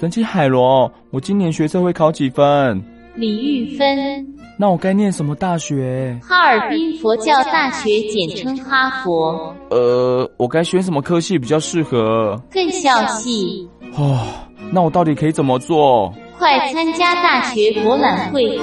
[0.00, 2.82] 神奇海螺，我今年学测会考几分？
[3.16, 4.26] 李玉芬。
[4.56, 6.18] 那我该念什么大学？
[6.22, 9.54] 哈尔滨佛教大学，简称哈佛。
[9.68, 12.42] 呃，我该选什么科系比较适合？
[12.50, 13.68] 更校系。
[13.94, 14.20] 哦，
[14.72, 16.10] 那我到底可以怎么做？
[16.38, 18.58] 快参加大学博览会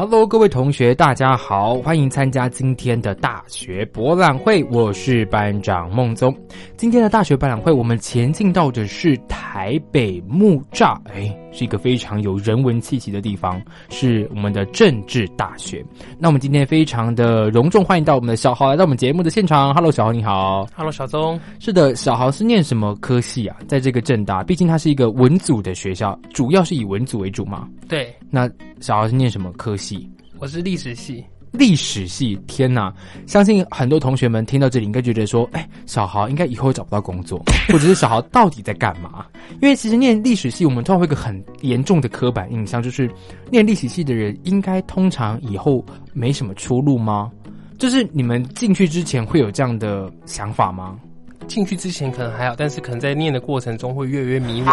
[0.00, 4.64] ，Go！Hello，各位同学，大家好，欢迎参加今天的大学博览会。
[4.70, 6.34] 我是班长孟宗。
[6.76, 15.84] 今天的大学博览会，我们前进到的是台北木栅，哎，是一个非常有人文气息的地方，是我们的政治大学。
[16.18, 19.74] 那我们今天非常的隆重欢迎到我们的小豪来到我们节目的现场。
[19.74, 20.66] Hello，小豪你好。
[20.74, 21.40] Hello，小宗。
[21.58, 23.56] 是的，小豪是念什么科系啊？
[23.66, 27.68] 在这个政大，毕竟它是一个文组的学校，主要是以文组为主嘛。
[27.88, 28.14] 对。
[28.30, 28.48] 那
[28.80, 30.08] 小豪是念什么科系？
[30.38, 32.92] 我是历史系，历史系，天哪！
[33.26, 39.26] 相信很多同学们听到这里，应该觉得说，哎，小豪应该以后找不到工作， 或者是小豪到底在干嘛？
[39.60, 43.10] 因为其实念历史系，我们通常会有个很严重的刻板印象，就是
[43.50, 47.30] 念历史系的人应该通常以后没什么出路吗？
[47.78, 50.98] 就是你们进去之前会有这样的想法吗？
[51.48, 54.72] 进去之前可能还好，但是可能在念的过程中会越来越迷惘。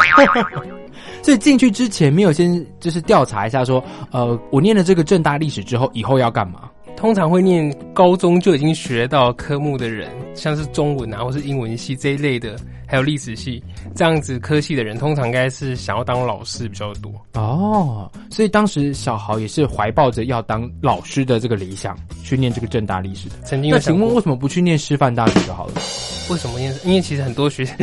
[1.24, 6.70] 所以进去之前没有先就是调查一下，说呃，我念了这个正大历史之后，以后要干嘛？
[6.98, 12.58] 通常会念高中就已经学到科目的人，像是中文啊，或是英文系这一类的。
[12.88, 13.62] 还有历史系
[13.94, 18.10] 这样子科系的人，通常应该是想要当老师比较多哦。
[18.32, 23.36] 所以当时小豪也是怀抱着要当老师的这个理想去念这个正大历史的。
[23.44, 25.74] 曾经那请问为什么不去念师范大学就好了？
[26.30, 26.74] 为什么念？
[26.86, 27.78] 因为其实很多学生，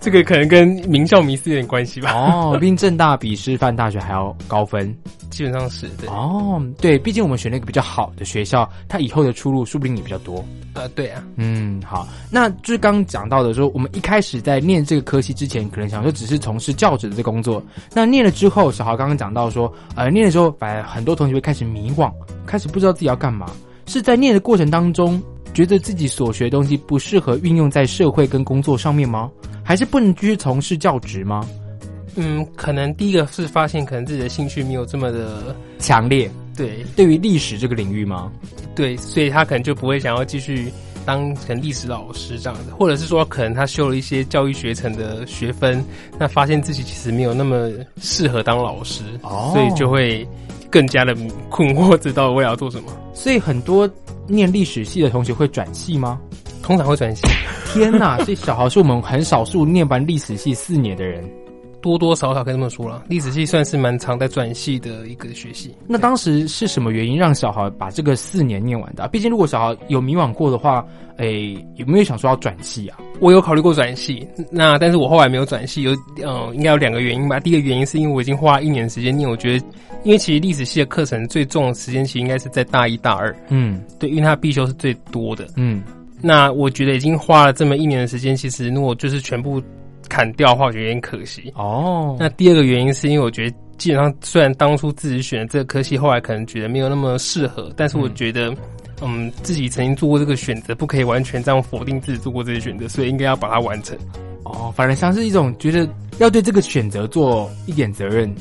[0.00, 2.12] 这个可能跟名校迷思有点关系吧。
[2.12, 4.94] 哦，毕竟正大比师范大学还要高分，
[5.30, 6.08] 基本上是对。
[6.08, 10.42] 哦，对，毕竟我们选了一个比较好的学校，他以后的出路说不定也比较多。
[10.72, 11.22] 呃，对啊。
[11.36, 13.53] 嗯，好，那就是刚讲到的。
[13.54, 17.62] 说我们一开始在念这个科系之前，可能想说只是从事教职的这工作。
[17.92, 22.12] 那念了之后，小豪刚刚讲到说，呃，念的时候，反正很多同学会开始迷惘，
[22.44, 23.50] 开始不知道自己要干嘛。
[23.86, 25.22] 是在念的过程当中，
[25.52, 29.30] 觉得自己所学的东西不适合运用在社会跟工作上面吗？
[29.62, 31.48] 还是不能继续从事教职吗？
[32.16, 36.30] 嗯，可能第一个是发现，可能自己的兴趣没有这么的强烈。
[36.56, 38.30] 对，对于历史这个领域吗？
[38.74, 40.72] 对，所以他可能就不会想要继续。
[41.04, 45.84] 当成历史老师这样子，或者是说可能他修了一些教育学程的学分，
[46.18, 47.70] 那发现自己其实没有那么
[48.00, 50.26] 适合当老师，所以就会
[50.70, 51.14] 更加的
[51.48, 52.92] 困惑，知道我要做什么。
[53.14, 53.88] 所以很多
[54.26, 56.18] 念历史系的同学会转系吗？
[56.62, 57.22] 通常会转系。
[57.72, 58.16] 天哪！
[58.24, 61.22] 所以小豪是我们很少数念完历史系四年的人。
[61.84, 65.74] 多多少少可以这么说了，历史系算是蛮常在转系的一个学系。
[65.86, 69.06] 那当时是什么原因让小豪把这个四年念完的？
[69.08, 70.84] 毕竟如果小豪有迷惘过的话，
[71.18, 72.98] 诶，有没有想说要转系啊？
[73.20, 75.92] 我有考虑过转系，那但是我后来没有转系，有
[76.24, 77.38] 嗯，应该有两个原因吧。
[77.38, 79.64] 第一个原因是因为我已经花一年时间念，我觉得，
[80.04, 83.34] 因为其实历史系的课程最重的时间其实应该是在大一、大二。
[83.48, 85.46] 嗯，对，因为它必修是最多的。
[85.56, 85.82] 嗯，
[86.22, 89.62] 那我觉得已经花了这么一年的时间，其实如果就是全部。
[90.14, 92.16] 砍掉的话，我觉得有点可惜哦。
[92.20, 98.54] 那第二个原因是因为我觉得，基本上虽然当初自己选的这个科系，后来可能觉得没有那么适合，但是我觉得，
[99.02, 103.98] 嗯，自己曾经做过这个选择，不可以完全这样否定自己做过这些选择，所以应该要把它完成。
[104.44, 105.88] 哦，反而像是一种觉得
[106.18, 108.32] 要对这个选择做一点责任。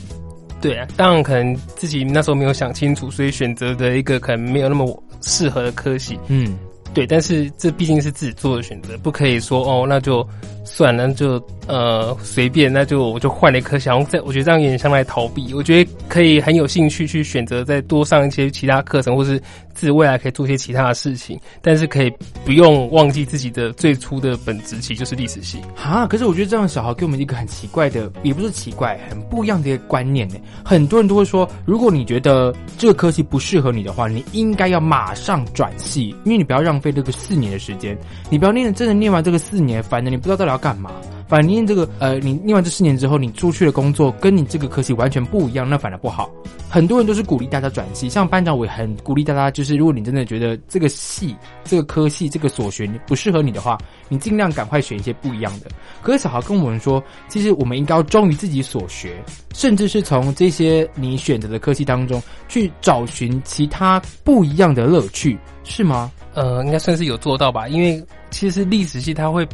[0.62, 6.19] 对啊，当然可能自己那时候没有想清楚，所以选择的一个可能没有那么适合的科系。
[6.28, 6.56] 嗯。
[6.94, 10.25] 对，但是这毕竟是自己做的选择，不可以说哦，那就
[10.63, 15.54] 算了，就呃随便，那就我就换了一颗，想在我觉得这样有点像在逃避。
[15.54, 19.42] 我觉得可以很有兴趣去选择再多上一些其他课程，或是
[19.74, 22.14] 自己未来可以做些其他的事情，但是可以
[22.46, 26.06] 不用忘记自己的最初的本职，其实就是历史系啊。
[26.06, 30.36] 可是我觉得这样小孩给我们一个很奇怪的，也不是奇怪，很不一样的一个观念呢。
[30.64, 36.84] 很多人都会说，如果你觉得这个科系不适合你的话，你应该要马上转系，因为你不要浪。
[36.84, 37.98] 费这个四年的时间，
[38.30, 40.92] 你不要念真的念完这个四年，反正你不知道到底要干嘛。
[41.33, 46.30] 反正念这个呃，你念完这四年之后，你出去的工作跟你这个科系完全不一样，那反而不好。
[46.69, 53.75] 很多人都是鼓励大家转系，像班长我也很鼓励大家，就是如果你真的觉得这个系、这个科系、这个所学不适合你的话，
[54.09, 55.71] 你尽量赶快选一些不一样的。
[56.03, 59.15] 可是小豪跟我们说，其实我们应该要忠于自己所学，
[59.56, 66.12] 甚至是从这些你选择的科系当中去找寻其他不一样的乐趣，是吗？
[66.35, 69.47] 呃，应该算是有做到吧，因为其实历史系它会，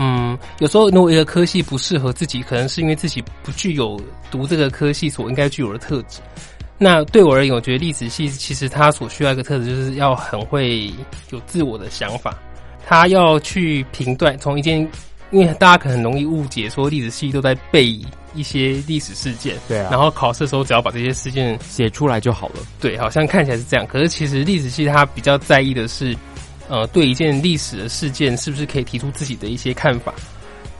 [0.00, 4.00] 嗯，有时候如果一个科系不适合自己，可能是因为自己不具有
[4.30, 6.20] 读这个科系所应该具有的特质。
[6.78, 10.92] 那对我而言，我觉得历史系其实它所需要一个特质，就是要很会
[11.30, 12.38] 有自我的想法，
[12.86, 14.78] 他要去评断从一件，
[15.32, 17.98] 因为大家可能很容易误解说历史系都在背
[18.32, 26.16] 一些历史事件，对啊，然后考试的时候只要把这些事件写出来就好了，对，好像看起来是这样，可是其实历史系它比较在意的是，
[26.68, 30.14] 呃，对一件历史的事件是不是可以提出自己的一些看法。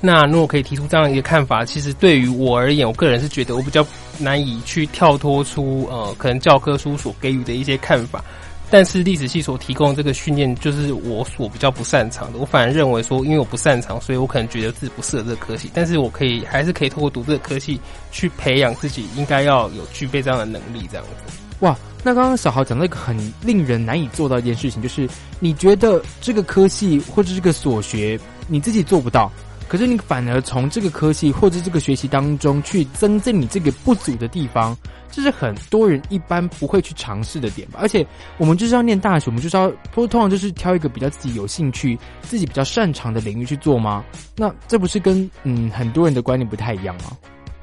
[0.01, 3.85] 那如果可以提出这样一个看法，其实对于我而言，我个人是觉得我比较
[4.19, 8.23] 难以去跳脱出呃，可能教科书所给予的一些看法。
[8.71, 12.39] 但是历史系所提供这个训练，就是我所比较不擅长的。
[12.39, 15.71] 我反而认为说，因为我不擅长，所以我可能觉得自己不适合这个科系。
[15.73, 17.81] 但是我可以还是可以透过读这个科系，
[18.13, 21.48] 去培养自己应该要有具备这样的能力，这样子。
[21.61, 25.09] 哇，那刚刚小豪讲到一个很令人难以做到一件事情，就是
[25.41, 29.31] 你觉得这个科系或者这个所学你自己做不到。
[29.67, 34.75] 可是你反而从这个科系或者这个学习当中去增进你这个不足的地方，
[35.11, 37.79] 这是很多人一般不会去尝试的点吧。
[37.83, 38.07] 而且
[38.39, 44.03] 我们就是要念大学，我们就是要通常就是挑一个比较自己有兴趣、自己比较擅长的领域去做吗？
[44.37, 47.11] 那这不是跟嗯很多人的观念不太一样吗？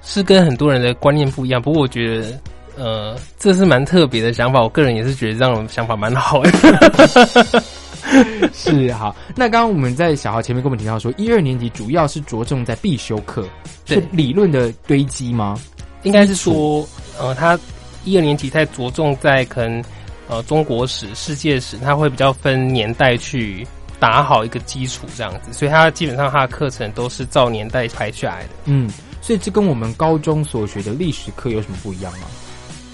[0.03, 1.59] 是跟很多人的观念不一样。
[1.59, 2.39] 不过我觉得，
[2.77, 4.61] 呃，这是蛮特别的想法。
[4.61, 6.51] 我个人也是觉得这种想法蛮好的。
[8.53, 13.47] 是好，那刚刚我们在小豪前面跟我们提到说，一二年级主要是着重在必修课，
[13.85, 15.59] 是理论的堆积吗？
[16.03, 16.87] 应该是说，
[17.19, 17.59] 呃，他
[18.03, 19.83] 一二年级在着重在可能
[20.27, 23.65] 呃中国史、世界史，他会比较分年代去
[23.99, 28.49] 打好一个基础这样子，所以他基本上他的课程都是照年代排下来的。
[28.65, 28.87] 嗯，
[29.19, 32.27] 所以这跟我们高中所学的历史课有什么不一样吗？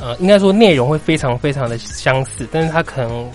[0.01, 3.29] 呃，应该说内容会非常非常的相似，但是他可能。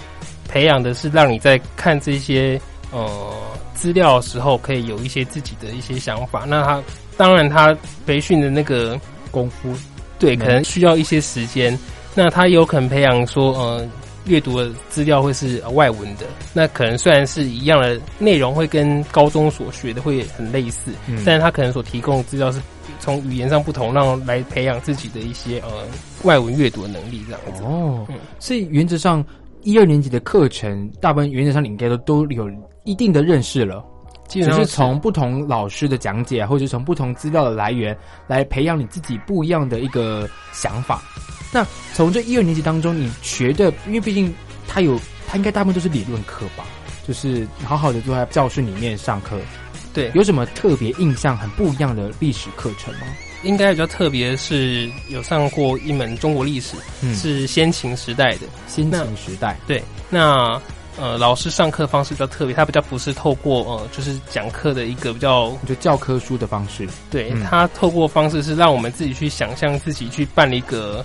[0.48, 2.58] 培养的是让你在看这些
[2.92, 3.34] 呃
[3.74, 6.44] 资料的时候，可以有一些自己的一些想法。
[6.46, 6.80] 那他
[7.16, 7.76] 当然他
[8.06, 8.98] 培训的那个
[9.32, 9.74] 功夫，
[10.20, 11.76] 对，可能需要一些时间。
[12.14, 13.84] 那他有可能培养说呃
[14.26, 22.61] 阅读的资料会是外文的，那可能虽然是一样的内容，会跟高中所学的会很类似，嗯但是他可能所提供的资料是
[23.00, 25.69] 从语言上不同，让来培养自己的一些呃
[26.25, 27.62] 外文阅读的能力这样子。
[27.62, 28.06] 哦，
[28.38, 29.25] 所以原则上。
[29.62, 32.49] 一二年级的课程，大部分原则上你应该都都有
[32.84, 33.84] 一定的认识了，
[34.28, 37.96] 只是从不同老师的讲解，或者从不同资料的来源
[38.26, 41.02] 来培养你自己不一样的一个想法。
[41.52, 41.64] 那
[41.94, 44.34] 从这一二年级当中，你学的，因为毕竟
[44.67, 46.64] 他有，他应该大部分都是理论课吧，
[47.06, 49.38] 就是好好的坐在教室里面上课。
[49.94, 53.06] 对，有什么特别印象很不一样的历史课程吗？
[53.43, 56.76] 应该比较特别是有上过一门中国历史，
[57.14, 59.56] 是先秦时代的先秦时代。
[59.67, 60.61] 对，那
[60.98, 71.04] 呃老师上课方式比较特别，他比较不是透过呃就是讲课的一个比较就教科书的方式，对他透过方式是让我们自己去想象自己去办一个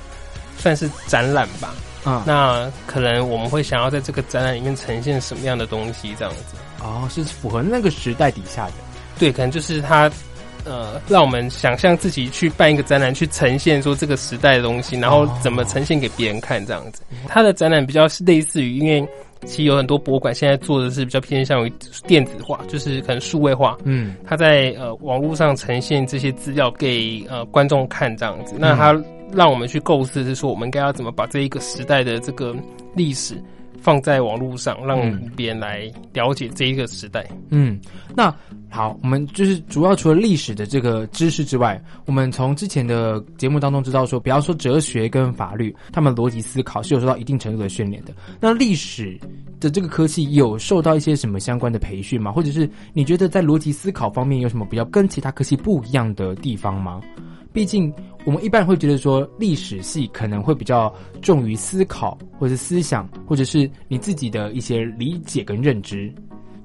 [0.58, 1.74] 算是展览吧。
[2.04, 6.56] 啊，那可能我们会想要在这个展览里面呈现什么样的东西这样子？
[6.82, 8.74] 哦，是符合那个时代底下的。
[9.20, 10.12] 对，可能就是他。
[10.64, 17.02] 呃，让我们想象自己去办一个展览，去呈现说这个时代的东西，然后怎么呈现给别人看这样子。
[17.28, 19.04] 他的展览比较类似于，因为
[19.46, 21.74] 其实有很多博物馆现在做的是比较偏向于
[22.08, 23.78] 电子化，就是可能数位化。
[23.84, 28.56] 嗯，他在呃网络上呈现这些资料给呃观众看这样子。
[28.60, 28.94] 那他
[29.34, 32.56] 让我们去构思是说，我们应该要怎么把这一个时代的这个
[32.96, 33.36] 历史。
[33.82, 37.28] 放在网络上，让别人来了解这一个时代。
[37.50, 37.80] 嗯，
[38.16, 38.34] 那
[38.70, 48.14] 好，我们就是主要除了历史的这个知识之外，我们从之前的节目当中知道说，比方说哲学跟法律，他们逻辑思考是有受到一定程度的训练的。
[48.40, 49.20] 那历史
[49.60, 52.32] 的这个科技有受到一些什么相关的培训吗？
[52.32, 57.02] 或者是你觉得在逻辑思考方面有什么比较跟其他科技不一样的地方吗？
[57.54, 57.94] 毕竟，
[58.24, 66.14] 我们一般会觉得说，历史系可能会比较重于思考，或者思想，或者是你自己的一些理解跟认知。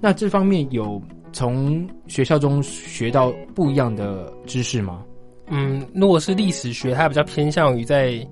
[0.00, 1.02] 那这方面有
[1.32, 5.02] 从学校中学到不一样的知识吗？
[5.48, 8.24] 嗯，如果是历史学，它比较偏向于在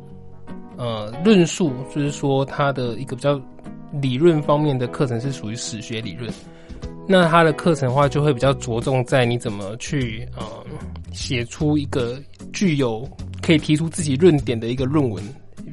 [0.77, 3.41] 呃论述，就是说它的一个比较
[4.01, 6.33] 理论方面的课程是属于史学理论。
[7.07, 10.45] 那他的课程的话，就会比较着重在你怎么去呃
[11.13, 12.19] 写出一个
[12.53, 13.09] 具有
[13.43, 15.23] 可以提出自己论点的一个论文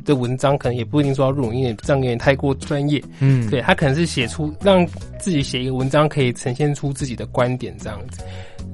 [0.04, 3.02] 的文章，可能也不一定说要论文，因为这样有点太过专业。
[3.20, 4.86] 嗯，对他可能是写出让
[5.20, 8.22] 自己写一个文章，可以呈现出自己的观点这样子。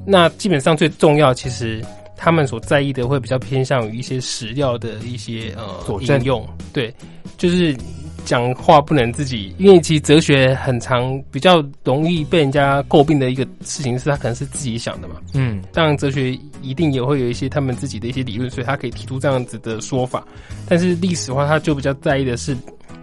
[0.06, 1.84] 那基本上最重要，其实
[2.16, 6.94] 他们所在意的会比较偏向于一些史料的一些呃佐证用，对，
[7.38, 7.76] 就是
[8.28, 15.16] 讲话不能自己，因为其实哲学很常比较容易被人家诟病的一个事情是，他可能是自己想的嘛。
[15.34, 20.28] 嗯，当然，哲学一定也会有一些他们自己的一些理论，所以他可以提出这样子的说法。
[20.68, 22.56] 但是历史的话，他就比较在意的是，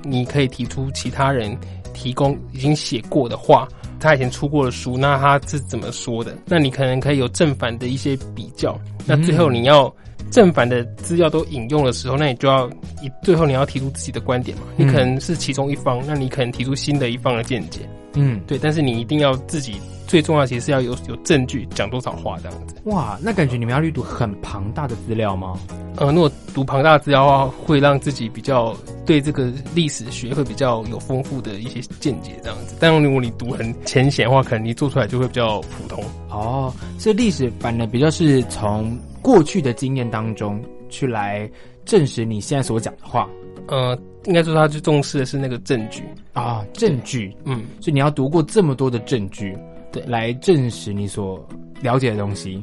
[0.02, 1.56] 你可以提出其他人
[1.94, 3.66] 提供已经写过的话，
[3.98, 6.36] 他以前出过的书，那他是怎么说的？
[6.44, 8.78] 那你可能可以有正反的一些比较。
[9.06, 9.90] 那最后你要
[10.34, 12.68] 正反的资料都引用的时候，那你就要
[13.00, 14.64] 以最后你要提出自己的观点嘛。
[14.76, 17.88] 你可能是其中一方，那你可能提出新的一方的见解。
[18.14, 22.76] 嗯，对，但是你一定要自己最重要，其实是要有有证据，讲多少话这样子。
[22.84, 25.58] 哇，那感觉你们要阅读很庞大的资料吗？
[25.96, 32.76] 呃，如果读庞大的资料的话，会让自己比较对这个历史学会比较有丰富的一些见解这样子。
[32.80, 36.02] 但如果你读很浅显的话，可能你做出来就会比较普通。
[36.30, 41.48] 哦，所以历史反而比较是从过去的经验当中去来
[41.84, 43.28] 证实你现在所讲的话
[43.68, 46.02] 呃，应该说他最重视的是那个证据。
[46.34, 47.34] 啊，证据。
[47.44, 49.56] 嗯，所以你要读过这么多的证据，
[49.94, 51.42] 对来证实你所
[51.80, 52.62] 了解的东西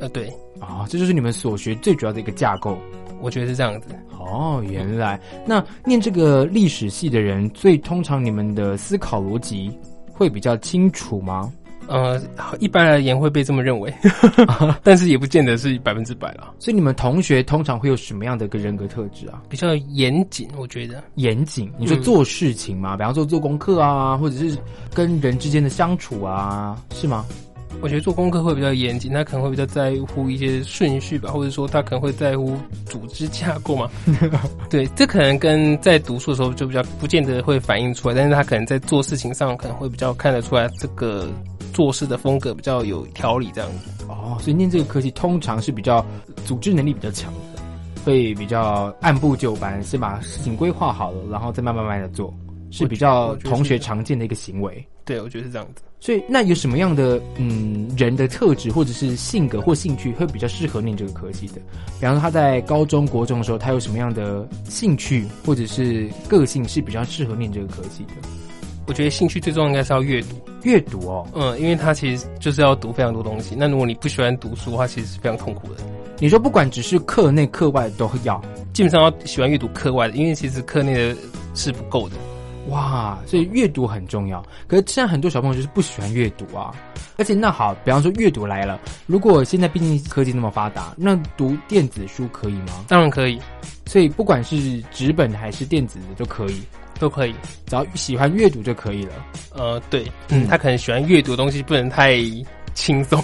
[0.00, 0.26] 呃，对，
[0.58, 2.76] 啊，这就是你们所学最主要的一个架构。
[3.20, 3.88] 我觉得是这样子。
[4.18, 9.70] 哦，原来那念这个历史系的人，最通常你们的思考逻辑
[10.12, 11.52] 会比较清楚吗？
[11.88, 12.20] 呃，
[12.60, 13.92] 一般而言会被这么认为，
[14.82, 16.52] 但是也不见得是百分之百啦。
[16.58, 19.42] 所以你们同学通常会有什么样的一个人格特质啊？
[19.48, 21.02] 比较严谨，我觉得。
[21.16, 24.56] 严谨，你说做事情嘛，比方说做功课啊，或者是
[24.94, 27.26] 跟人之间的相处啊，是吗？
[27.80, 33.90] 我觉得做功课会比较严谨，他可能会比较在乎一些顺序吧，或者说他可能会在乎组织架构嘛。
[34.70, 41.28] 对，这可能跟在读书的时候就比较不见得会反映出来，但是他可能在做事情上可能会比较看得出来，这个
[41.72, 44.04] 做事的风格比较有条理这样子。
[44.08, 46.04] 哦，所以念这个科系通常是比较
[46.44, 47.62] 组织能力比较强的，
[48.04, 52.32] 会比较按部就班，先把事情规划好了，然后再慢慢慢的做，
[52.70, 54.86] 是比较同学常见的一个行为。
[55.04, 55.82] 对，我觉得是这样子。
[55.98, 61.54] 所以，那有什么样的嗯人的特质或者是性格或兴趣会比较适合念这个科系的？
[62.00, 68.14] 比方说他在高中国中的时候，他有什么样的兴趣或者是个性是比较适合念这个科系的？
[68.86, 70.28] 我觉得兴趣最重要应该是要阅读，
[70.62, 73.54] 阅读哦，嗯，因为他其实就是要读非常多东西。
[73.56, 75.82] 那如果你不喜欢读书的话，其实是非常痛苦的。
[76.18, 78.40] 你说不管只是课内课外都要
[78.72, 81.16] 基本上要喜欢阅读课外的，因为其实课内的
[81.54, 82.16] 是不够的。
[82.68, 84.40] 哇，所以阅读很重要。
[84.68, 86.72] 可是现在很多小朋友就是不喜欢阅读啊，
[87.16, 92.84] 而且那好，比方说阅读来了，如果现在毕竟科技那么发达，那读电子书可以吗？
[92.86, 93.40] 当然可以，
[93.86, 96.62] 所以不管是纸本还是电子的都可以，
[97.02, 97.34] 都可以。
[97.66, 99.14] 只要喜欢阅读就可以了。
[99.54, 102.16] 呃，对，嗯嗯，他可能喜欢阅读的东西不能太
[102.74, 103.20] 轻松。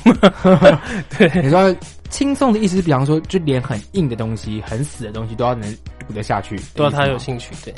[1.17, 1.75] 对，你说
[2.11, 5.73] 轻松的意思是，比方说，就连很硬的东西、很死的东西都要能
[6.09, 7.39] 读得下去，都要他有心。
[7.39, 7.65] 兴趣。
[7.65, 7.75] 对，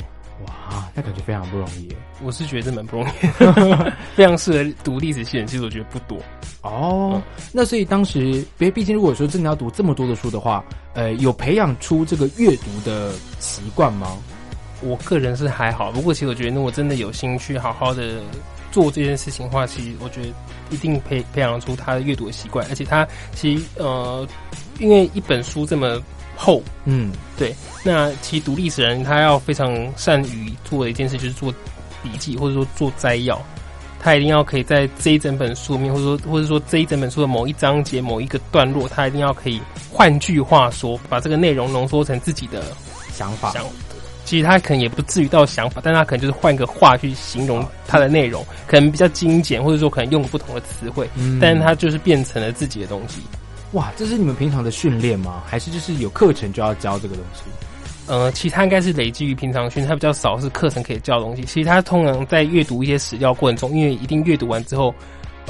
[0.47, 1.87] 哇，那感觉非常不容易。
[2.23, 3.27] 我是觉得蛮不容易，
[4.15, 6.17] 非常适合读历史系人，其实我觉得不多。
[6.61, 7.21] 哦，嗯
[7.53, 14.17] 那所以当时，因为毕竟如果说真的要读这么多的书的话，呃，有培养出这个阅读的习惯吗？
[14.81, 18.15] 我个人是还好，不过其实我觉得，如果真的有兴趣好好的
[18.71, 20.27] 做这件事情的话，其实我觉得
[20.69, 24.27] 一定培培养出他的阅读的习惯，而且他其实呃，
[24.79, 26.01] 因为一本书这么
[26.35, 31.53] 厚，嗯，对，那其实读历史人他要非常善于做的一件事就是做
[32.01, 33.41] 笔记，或者说做摘要。
[34.03, 39.61] 他一定要可以在这一整本书里面，或者说或者说这一整本书的某一章节、某一个段落，他一定要可以，
[39.91, 42.63] 换句话说，把这个内容浓缩成自己的
[43.13, 43.63] 想法想。
[44.31, 53.19] 其实他可能也不至于到想法，但他可能就是换个话去形容它的内容，可能比较精简，或者说可能用不同的词汇，嗯但是他就是变成了自己的东西。
[53.73, 55.43] 哇，这是你们平常的训练吗？
[55.45, 57.41] 还是就是有课程就要教这个东西？
[58.07, 61.43] 呃，其他应该是累积于平常训，它比较少是课程可以教的东西。
[61.43, 64.95] 其实它通常在阅读一些史料过程中，因为一定阅读完之后，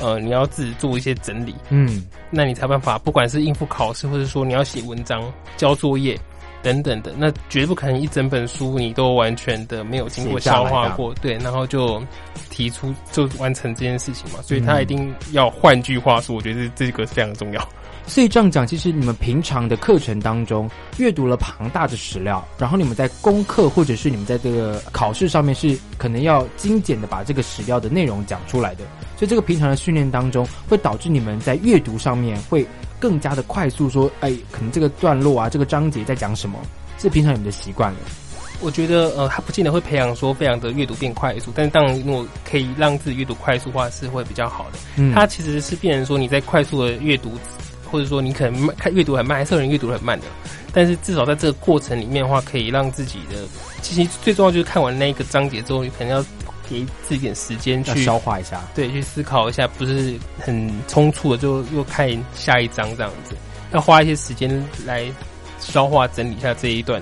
[0.01, 5.21] 呃，你要自己做一些整理，嗯，那你才有办法，不管是应付考试，或者说你要写文章、
[5.55, 6.19] 交作业
[6.63, 12.01] 等等的，那绝不可能一整本书你都完全的没有经过消化过，对，然后就
[12.49, 14.41] 提出就完成这件事情嘛。
[14.41, 17.69] 所以它嗯一定要换句话说，我觉得这这个非常重要。
[18.07, 28.83] 所以这样讲，其实你们平常的课程当中阅读了庞大的史料，然后你们在功课或者是你们在这个考试上面是可能要精简的把这个史料的内容讲出来的。
[29.15, 32.65] 所以这个平常的训练当中，会导致你们在阅读上面会
[32.99, 36.59] 更加的快速，说，哎，可能这个段落啊，这个章节在讲什么，
[36.97, 37.99] 是平常你们的习惯了。
[38.59, 44.77] 我觉得，呃，他不见得会培养说非常的阅读变快速，但是当然，如果可以让自己阅读快速化，是会比较好的。
[44.97, 47.31] 嗯，它其实是变成说你在快速的阅读，
[47.91, 50.25] 或者说你可能慢看阅读很慢，还是有人阅读很慢的，
[50.73, 53.45] 但是至少在这个过程里面的话，可以让自己的，
[53.81, 56.25] 其实最重要就是看完那一个章节之后，你可能要
[56.69, 63.35] 给自己点时间去消化一下，对，去思考一下，不是很匆促的就又看下一章这样子，
[63.73, 65.05] 要花一些时间来
[65.59, 67.01] 消化整理一下这一段。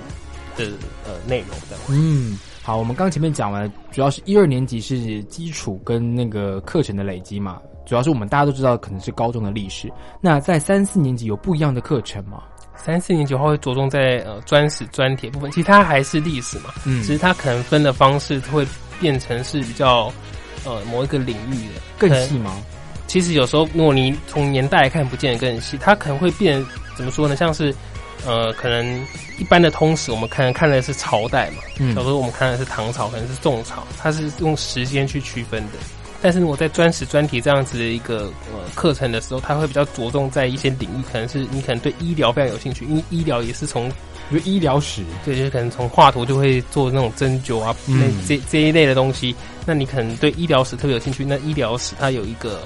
[0.58, 0.66] 的
[1.06, 9.92] 呃内容的嗯好，我们刚前面讲完，主要是一二年级是基础跟那个课程的累积嘛，主要是我们大家都知道可能是高中的历史。
[10.22, 12.44] 那在三四年级有不一样的课程吗？
[12.76, 18.64] 三四年级的话会着重在呃专史专铁部分，其实它还是历史嘛，嗯，只是它可能分的方式会
[19.00, 20.14] 变成是比较
[20.66, 22.56] 呃某一个领域的更细吗？
[23.08, 26.64] 其实有时候如果你从年代来看，不见得更细，它可能会变
[26.96, 27.36] 怎么说呢？
[27.36, 27.74] 像是。
[28.28, 28.86] 呃，可能
[29.38, 31.64] 一般的通史，我们看看的是朝代嘛。
[31.80, 35.78] 嗯，有时候我们看的是唐朝，可能是宋朝，它是用时间去区分的。
[36.22, 43.90] 但是我在专史专题这样子的一个呃课程的时候，它会比较着重在一些领域，可能是你可能对医疗非常有兴趣，因为医疗也是从
[44.30, 49.36] 比如医疗史，对，就是可能从画图就会做那种针灸啊，那这这一类的东西。
[49.66, 52.62] 那你可能对医疗史特别有兴趣，那医疗史它有一个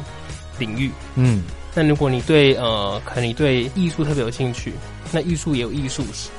[0.57, 1.43] 领域，嗯。
[1.75, 4.73] 那如果你对呃，可能你对艺术特别有兴趣，
[5.11, 6.29] 那艺术也有艺术史。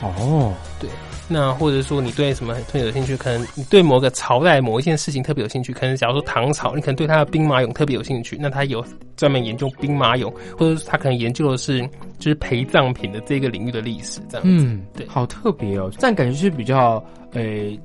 [0.00, 0.88] 哦，对。
[1.26, 3.16] 那或者说你对什么特别有兴趣？
[3.16, 5.72] 可能你对某个朝代某一件事情特别有兴趣。
[5.72, 8.84] 可能假如说唐朝，你可能对他的兵马俑特别有兴趣，那他有
[9.16, 11.80] 专门研究兵马俑，或者他可能研究的是
[12.18, 14.66] 就是陪葬品的这个领域的历史，这样子。
[14.66, 17.02] 嗯，对，好特别哦，这样感觉是比较
[17.32, 17.42] 呃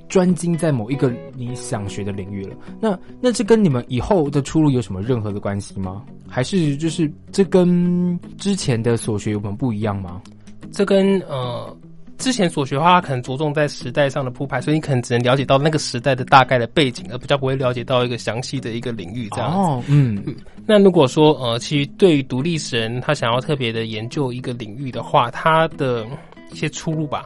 [0.10, 2.56] 专精在某一个你想学的领域了。
[2.82, 6.04] 那那这跟你们以后的出路有什么任何的关系吗？
[6.28, 10.22] 还是就是这跟之前的所学有什么不一样吗？
[10.74, 11.74] 这跟呃。
[12.20, 19.88] 之前所学的话，可能着重在时代上的铺排，所以你可能只能了解到那个时代的大概的背景，而比较不会了解到一个详细的一个领域这样子。
[19.90, 20.24] 嗯，
[20.68, 26.06] 那如果说呃，其实对于独立史人，他想要特别的研究一个领域的话，他的
[26.52, 27.26] 一些出路吧，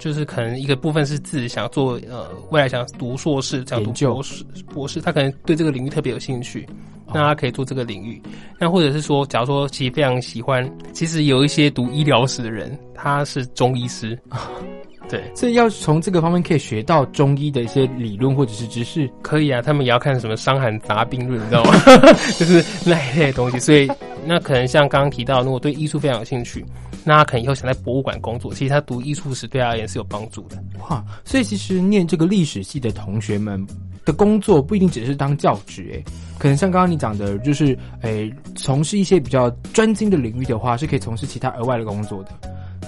[0.00, 6.66] 就是可能一个部分是自己想要做呃，未来想读硕士，想读博士，博士他可能对这个领域特别有兴趣。
[7.12, 8.22] 那他可以做这个领域，
[8.56, 14.16] 那或者是说，假如说其实非常喜欢，其实有一些读医疗史的人，他是中医师，
[15.10, 21.72] 对，所以要从这个方面可以学到中医的一些理论或者是知识，可以啊，他们也要看什么《伤寒杂病论》，你知道吗？
[22.38, 23.90] 就是那一类东西，所以
[24.24, 26.64] 那可能像刚刚提到，如果对艺术非常有兴趣，
[27.04, 30.62] 那他可能以后想在博物馆工作，其实他读艺术史对他而言是有帮助的。
[30.88, 33.66] 哇，所以其实念这个历史系的同学们。
[34.02, 36.02] 的工作不一定只是当教职，哎，
[36.38, 42.30] 可能像刚刚你讲的，就是诶，从事一些比较专精的领域的话，是可以从事其他额外的工作的，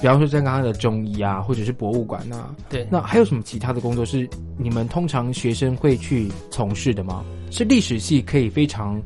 [0.00, 2.56] 比方说像刚刚的中医啊，或者是博物馆啊。
[2.70, 7.22] 对，那还有什么其他的工作是你们通常学生会去从事的吗？
[7.50, 8.98] 是历史系可以非常，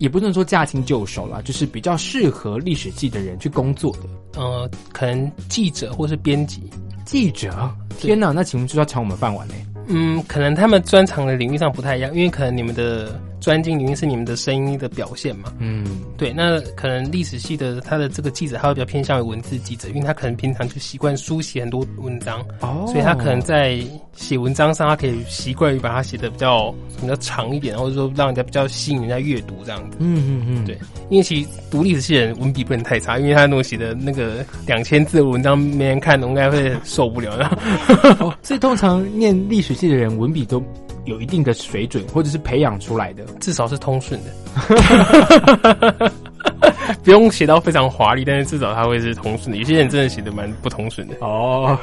[0.00, 4.40] 也不能说驾轻就熟了，就是比较适合历史系的人去工作的。
[4.40, 6.62] 呃，可能记者或是编辑。
[7.04, 7.70] 记者？
[7.98, 9.54] 天哪，那请问就要抢我们饭碗嘞？
[9.88, 13.20] 嗯，可能他们专长的领域上不太一样，因为可能你们的。
[13.40, 15.52] 专精领域是你们的声音的表现嘛？
[15.58, 15.84] 嗯，
[16.16, 16.32] 对。
[16.32, 23.80] 那可能历史系的他的这个记者，他会比较偏向于文字记者，因为他可能平常就习惯书写很多文章，哦，所以他可能在
[24.14, 29.96] 写文章上，他可以习惯于把它写的比较比较长一点，或者说让人家比较吸引人家阅读这样子。
[30.00, 30.78] 嗯嗯嗯，对。
[31.08, 37.58] 因为其实读历史系的人文笔不能太差，因为他那种写的那个两千字的文章没人看，应该会受不了。
[38.42, 40.62] 所以通常念历史系的人文笔都。
[41.04, 46.12] 有一定的水准，或者是培养出来的，至少是通顺的，
[47.02, 49.56] 不用写到非常华丽，但是至少它会是通顺的。
[49.56, 51.78] 有些人真的写的蛮不通顺的哦。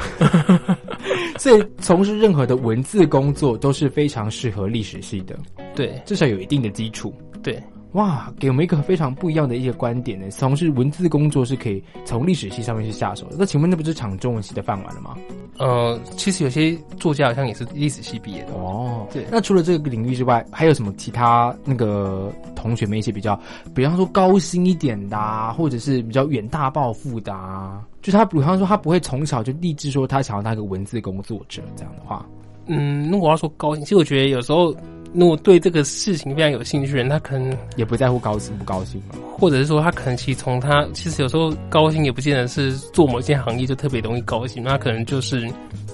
[1.40, 5.38] 所以从事任何的文字工作都是非常适合历史系的，
[5.76, 7.62] 对，至少有一定的基础，对。
[7.94, 10.30] 哇，给我们一个非常不一样的一些观点呢。
[10.30, 13.36] 从事文字工作是可以从历史系上面去下手的。
[13.40, 15.16] 那请问，那不是抢中文系的饭碗了吗？
[15.58, 19.08] 呃，其实有些作家好像也是历史系毕业的哦。
[19.12, 23.40] 对，那除了这个领域之外，还有什么其他那个同学们一些比较，
[23.74, 32.24] 比方说高薪一点的，啊或者是比较远大抱负的啊，就他比方说他不会从小就立志说他想要当一个文字工作者这样的话。
[32.68, 34.76] 嗯，如果要说高兴，其实我觉得有时候
[35.14, 45.50] 如果对这个事情非常有兴趣的人，他可能也不在乎高兴不高兴嘛，或者是说他可能其实从他其实有时候高兴也不见得是做某件行业就特别容易高兴，那可能就是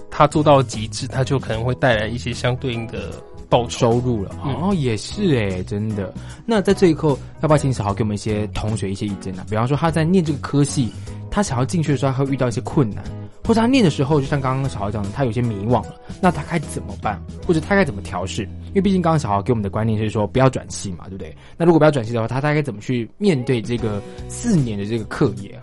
[0.10, 3.12] 他做到极致，他就可能会带来一些相对应的
[3.50, 4.32] 报收入了。
[4.44, 6.12] 哦，也是哎，真的。
[6.46, 7.10] 那在这一刻，
[7.42, 9.46] 要不要请小豪给我们一些同学一些意见呢？
[9.50, 10.90] 比方说他在念这个科系，
[11.34, 13.04] 他想要进去的时候，他会遇到一些困难。
[13.44, 17.20] 或者他念的时候，就像刚刚小豪讲的，他有些迷惘了，那他该怎么办？
[17.46, 18.44] 或者他该怎么调试？
[18.68, 21.36] 因为毕竟刚刚小豪给我们的观念是说不要转系嘛，对不对？
[21.58, 25.60] 那如果不要转系的话，他大概怎么去面对这个四年的这个课业？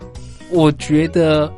[0.51, 1.51] 我觉得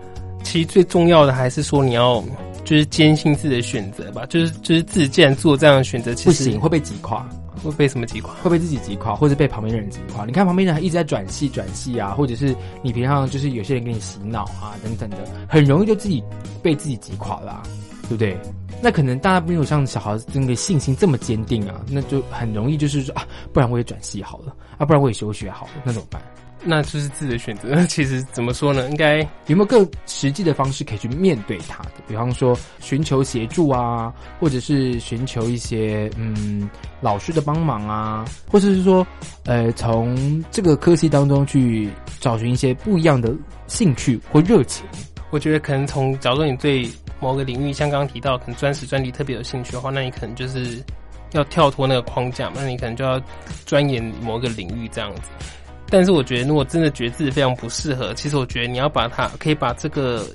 [0.43, 2.23] 其实最重要的还是说你要
[2.63, 7.27] 就是坚信自己的选择吧，就是就是自己既然做这样的选择，其实不行会被击垮。
[7.69, 8.33] 会被什么击垮？
[8.35, 10.25] 会被自己击垮，或者被旁边的人击垮？
[10.25, 16.23] 你看旁边人一直在转系转系啊，或者是你平常就是有些人给你洗脑啊等等的，很容易就自己
[16.61, 17.63] 被自己击垮了，
[18.03, 18.37] 对不对？
[18.81, 26.21] 那可能大家没有像小孩子那个信心这么坚定啊，那就很容易就是说啊，不然我也转系好了啊，不然我也休学好了，那怎么办？
[26.65, 27.81] 那就是自己的选择。
[27.87, 28.89] 其实怎么说呢？
[28.89, 31.91] 应该有没有更实际的方式可以去面对它的？
[32.07, 36.69] 比方说寻求协助啊，或者是寻求一些嗯
[37.01, 39.05] 老师的帮忙啊，或者是说
[39.45, 43.33] 呃从这个科系当中去找寻一些不一样的
[43.67, 44.85] 兴趣或热情。
[45.29, 46.87] 我觉得可能从假如你对
[47.19, 50.83] 某个领域，像刚刚提到可能专史专利特别有兴趣的话，那你可能就是
[51.31, 53.19] 要跳脱那个框架嘛，那你可能就要
[53.65, 55.21] 钻研某个领域这样子。
[55.93, 60.25] 但是我觉得，如果真的觉得自己非常不适合，其实我觉得你要把它可以把这个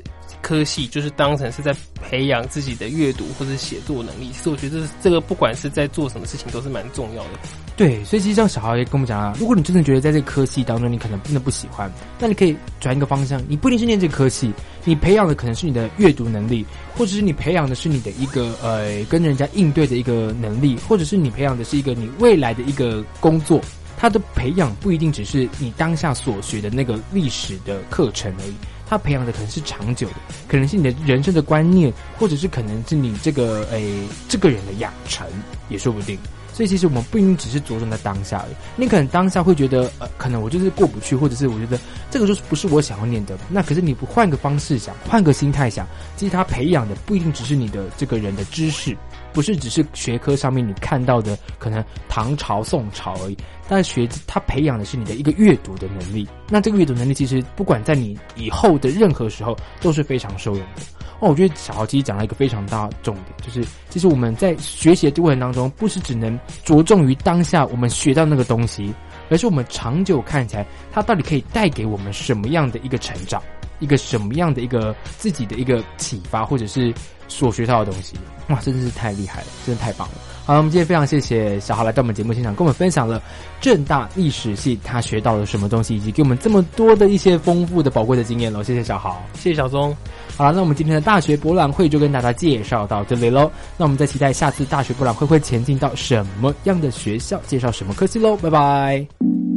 [0.41, 4.31] 科系就是当成是在培养自己的阅读或者写作能力。
[4.31, 7.31] 其实我觉得这个不管是在做什么事情都是蛮重要的。
[7.77, 11.91] 对，所以其实像小豪也跟我们讲啊，如果你真的觉得在这个科系当中你可能真的不喜欢，
[12.21, 14.53] 那你可以转一个方向，你不一定是念这个科系，
[14.85, 16.65] 你培养的可能是你的阅读能力，
[16.97, 23.61] 或者是你培养的是你的一个呃跟人家应对的一个能力，或者是你培养的是一个你未来的一个工作。
[23.99, 28.55] 他的培养不一定只是你当下所学的那个历史的课程而已，
[28.89, 30.15] 他培养的可能是长久的，
[30.47, 35.27] 可能是你的人生的观念，或者是可能是你这个诶这个人的养成
[35.69, 36.17] 也说不定。
[36.55, 41.79] 所以其实我们不一定只是着重在当下的，你可能当下会觉得呃，可能我就是过不去，或者是我觉得
[42.11, 43.39] 这个就是不是我想要念的。
[43.49, 48.97] 那可是你不换个方式想，换个心态想，其实他培养的不一定只是你的这个人的知识，
[49.33, 53.37] 不是只是学科上面你看到的可能唐朝宋朝而已。
[53.69, 56.27] 但是学他培养的是你的一个阅读的能力。
[56.49, 60.83] 那这个阅读能力其实不管在你以后的任何时候都是非常受用的。
[61.21, 68.95] 哦，我觉得小豪其实讲了一个非常大的重点，就是其实我们在学习的过程当中，不是只能着重于当下我们学到那个东西，
[69.29, 73.43] 而是我们长久看起来，它到底可以带给我们什么样的一个成长，
[73.81, 76.95] 一个什么样的一个自己的一个启发，或者是
[77.27, 78.15] 所学到的东西。
[78.51, 80.15] 哇，真的是太厉害了，真的太棒了。
[80.49, 83.23] 好，我们今天非常谢谢小豪来到我们节目现场，跟我们分享了
[83.61, 88.63] 正大历史系他学到了什么东西，以及给我们这么多的一些丰富的宝贵的经验喽。
[88.63, 89.95] 谢谢小豪，谢谢小松。
[90.39, 93.51] 好了，那我们今天的大学博览会就跟大家介绍到这里喽。
[93.77, 98.35] 那我们再期待下次大学博览会会前进到什么样的学校，介绍什么科系喽。
[98.39, 99.48] 拜拜。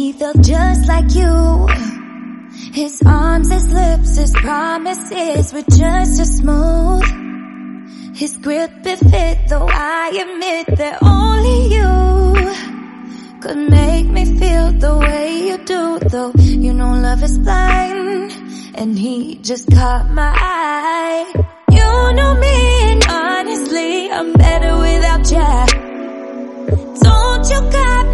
[0.00, 1.66] He felt just like you.
[2.72, 7.04] His arms, his lips, his promises were just as smooth.
[8.16, 11.90] His grip, it fit, though I admit that only you
[13.42, 18.32] could make me feel the way you do, though you know love is blind,
[18.76, 21.26] and he just caught my eye.
[21.78, 22.56] You know me,
[22.92, 25.52] and honestly, I'm better without you.
[27.02, 27.60] Don't you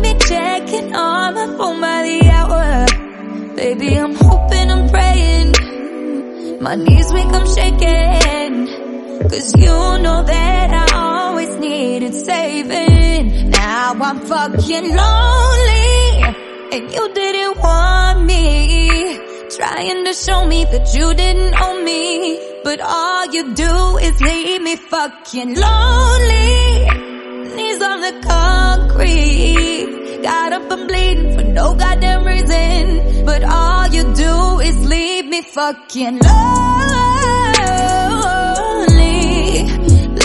[0.06, 3.56] me checking on my phone by the hour?
[3.56, 5.52] Baby, I'm hoping, I'm praying.
[6.60, 8.52] My knees weak, I'm shaking.
[9.30, 13.50] Cause you know that I always needed saving.
[13.50, 16.22] Now I'm fucking lonely.
[16.74, 19.18] And you didn't want me.
[19.56, 22.40] Trying to show me that you didn't own me.
[22.62, 26.75] But all you do is leave me fucking lonely
[27.56, 30.20] knees on the concrete.
[30.22, 33.24] Got up and bleeding for no goddamn reason.
[33.24, 36.66] But all you do is leave me fucking lonely.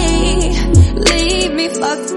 [1.09, 2.14] Leave me fucking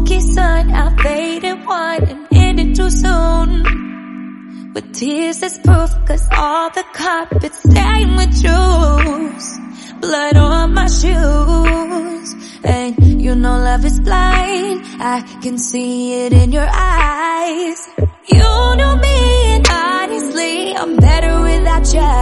[0.00, 4.72] smoky sun, I faded wine and ended too soon.
[4.74, 9.58] With tears as proof, cause all the carpet stained with juice.
[10.00, 12.34] Blood on my shoes.
[12.62, 14.82] And you know love is blind.
[15.00, 17.88] I can see it in your eyes.
[18.32, 18.38] You
[18.80, 22.16] know me and honestly, I'm better without you.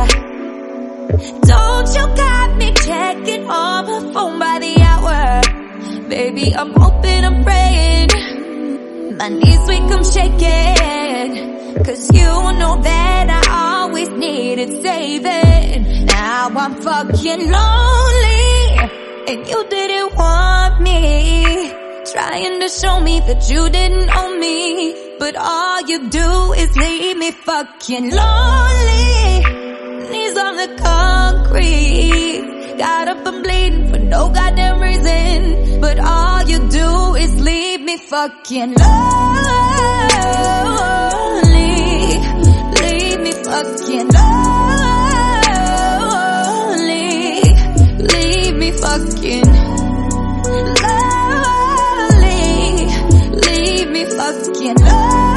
[1.42, 4.77] Don't you got me checking on my phone by the?
[6.08, 8.08] Baby, I'm hoping, I'm praying.
[9.18, 11.84] My knees weak, I'm shaking.
[11.84, 16.06] Cause you know that I always needed saving.
[16.06, 18.78] Now I'm fucking lonely.
[19.28, 21.72] And you didn't want me.
[22.10, 25.16] Trying to show me that you didn't own me.
[25.18, 29.40] But all you do is leave me fucking lonely.
[30.10, 32.76] Knees on the concrete.
[32.78, 35.67] Got up and bleeding for no goddamn reason.
[35.80, 38.88] But all you do is leave me fucking lonely.
[42.82, 44.58] Leave me fucking lonely.
[48.12, 49.44] Leave me fucking
[51.08, 52.36] lonely.
[53.46, 55.28] Leave me fucking lonely.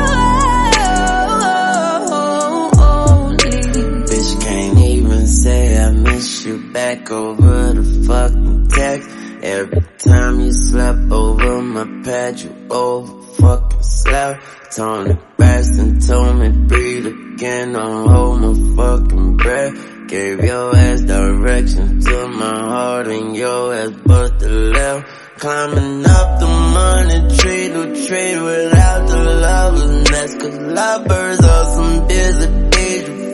[4.09, 9.20] Bitch can't even say I miss you back over the fucking text.
[9.43, 14.43] Every time you slept over my pad, you over fucking slept.
[14.75, 20.07] Tony and told me breathe again, don't hold my fucking breath.
[20.07, 25.07] Gave your ass direction to my heart and your ass but the left.
[25.39, 30.39] Climbing up the money tree to trade without the lovers nest.
[30.39, 32.70] Cause lovebirds are some busy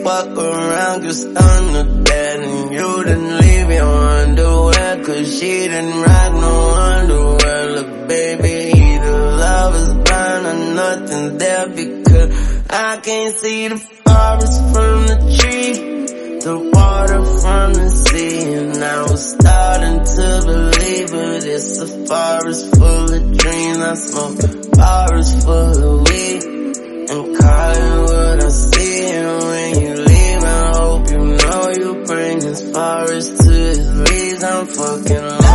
[0.08, 2.40] fuck around, get stunned to death.
[2.40, 5.04] And you didn't leave your underwear.
[5.04, 6.54] Cause she didn't rock no
[6.92, 7.60] underwear.
[7.76, 11.68] Look baby, either love is blind or nothing there.
[11.80, 12.30] Because
[12.70, 15.96] I can't see the forest from the tree
[16.38, 22.76] the water from the sea and I was starting to believe but it's a forest
[22.76, 24.40] full of dreams I smoke
[24.78, 26.42] forest full of weed
[27.10, 29.67] and call it what I see and
[32.08, 34.42] Bring his far to his knees.
[34.42, 35.47] I'm fucking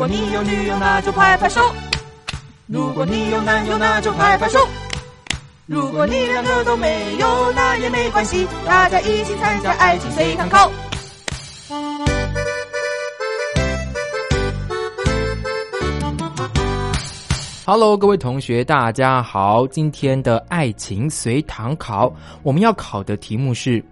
[0.00, 1.60] 如果你有女友，那就拍拍手；
[2.66, 4.58] 如果你有男友，那就拍拍手；
[5.66, 10.72] 如果你两个都没有，那也没关系，大家一起参加爱情随堂考。
[17.66, 19.66] Hello，各位同学，大家好。
[19.66, 22.10] 今天的爱情随堂考，
[22.42, 23.84] 我们要考的题目是：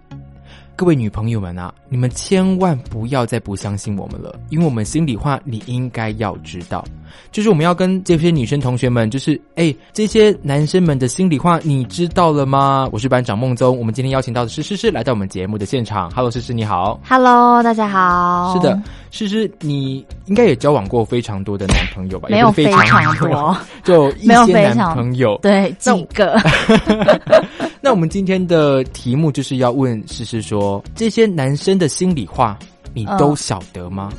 [0.79, 6.85] 各位女朋友们啊，你们千万不要再不相信我们了，因为我们心里话你应该要知道，
[7.33, 12.87] 就是我们要跟这些女生同学们，就是哎，这些男生们的心里话你知道了吗？
[12.93, 16.09] 我是班长孟宗，我们今天邀请到的是诗诗来到我们节目的现场。
[16.11, 16.97] Hello，诗诗你好。
[17.05, 18.53] Hello，大家好。
[18.53, 22.29] 是的，诗诗，你应该也交往过非常多的男朋友吧？
[22.31, 25.37] 没有非非常多多，就一些男朋友。
[25.41, 26.39] 对几个。
[27.81, 32.57] 那我们今天的题目就是要问诗诗说，这些男生的心里话，
[32.93, 34.11] 你都晓得吗？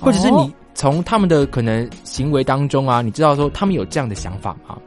[0.00, 4.78] 或者是你从他们的可能行为当中啊，你知道说他们有这样的想法吗？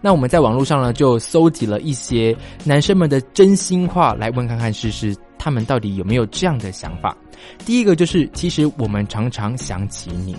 [0.00, 7.16] 那我们在网络上呢，就搜集了一些男生们的真心话来问看看诗诗，他们到底有没有这样的想法。
[7.64, 10.36] 第一个就是，其实我们常常想起你。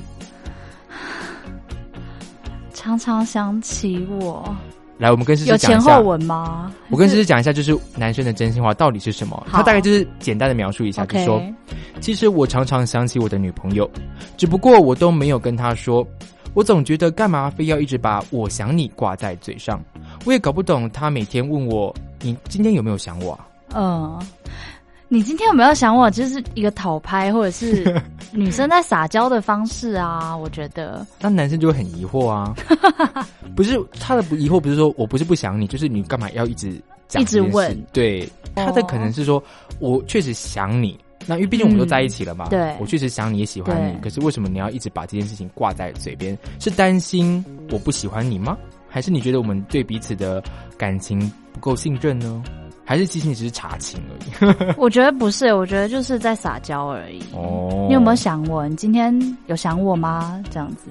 [2.74, 4.56] 常常想起我，
[5.00, 6.10] 来，我们跟诗诗有讲一下前后。
[6.10, 6.72] 文吗？
[6.90, 9.48] 我跟诗诗讲一下，就是男生的真心话到底是什么？
[9.50, 11.42] 他大概就是简单的描述一下，就 OK，说，
[12.02, 13.90] 其实我常常想起我的女朋友，
[14.36, 16.06] 只不过我都没有跟她说。
[16.56, 19.80] 我总觉得干嘛非要一直把我想你挂在嘴上？
[20.26, 23.48] 我也搞不懂他每天问我你今天有没有想我啊？
[23.76, 24.20] 嗯，
[25.12, 26.10] 你今天有没有想我？
[26.12, 28.00] 就是一个讨拍，或者是
[28.32, 30.38] 女生在撒娇的方式啊？
[30.38, 32.56] 我觉得，那男生就会很疑惑啊，
[33.56, 39.44] 不是他的不疑惑，不是说我不是不想你，就是你干嘛要一直讲一直问对，他的可能是说
[39.80, 40.98] 我确实想你。
[41.26, 46.38] 那因为毕竟我们都在一起了嘛，嗯对我确实想你也喜欢你，可是为什么你要一直把这件事情挂在嘴边？
[46.60, 48.56] 是担心我不喜欢你吗？
[48.88, 50.42] 还是你觉得我们对彼此的
[50.78, 51.20] 感情
[51.52, 52.44] 不够信任呢？
[52.90, 54.74] 还是其实你只是查情而已？
[54.76, 57.22] 我觉得不是，我觉得就是在撒娇而已。
[57.36, 58.68] 哦，你有没有想我？
[58.68, 60.42] 你今天有想我吗？
[60.50, 60.90] 这样子，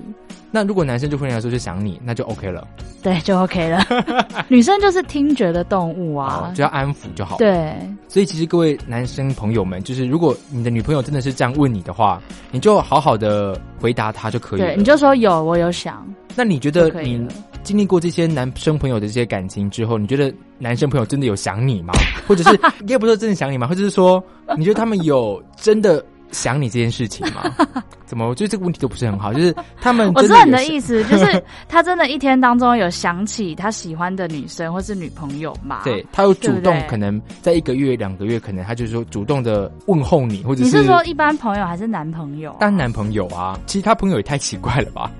[0.52, 2.64] 那如果男生就会来说就想你，那就 OK 了。
[3.02, 3.84] 对，就 OK 了。
[4.46, 7.36] 女生就是听觉的动物啊，只要安抚就好。
[7.38, 7.74] 对，
[8.06, 14.66] 所以其实各位男生朋友们，就是如果你的女朋友真的是这样问你的话，你就好好的回答她就可以了。
[14.68, 16.06] 对，你就说有，我有想。
[16.36, 17.26] 那你觉得你
[17.62, 21.92] 经历过这些男生朋友的这些感情之后，你觉得男生朋友真的有想你吗？
[22.26, 23.66] 或者是应该不是真的想你吗？
[23.66, 24.22] 或者是说，
[24.56, 27.42] 你觉得他们有真的想你这件事情吗？
[28.06, 28.26] 怎么？
[28.26, 29.34] 我觉得这个问题都不是很好。
[29.34, 35.82] 就是他们，我知道你的意思，就是他真的一天当中有想起他喜欢的女生或是女朋友嘛？
[35.84, 42.56] 对他有主动，可能在一个月、两个月，可能他就是说主动的问候你，或者是你是说一般朋友还是男朋友？
[42.58, 45.10] 当然男朋友啊，其实他朋友也太奇怪了吧？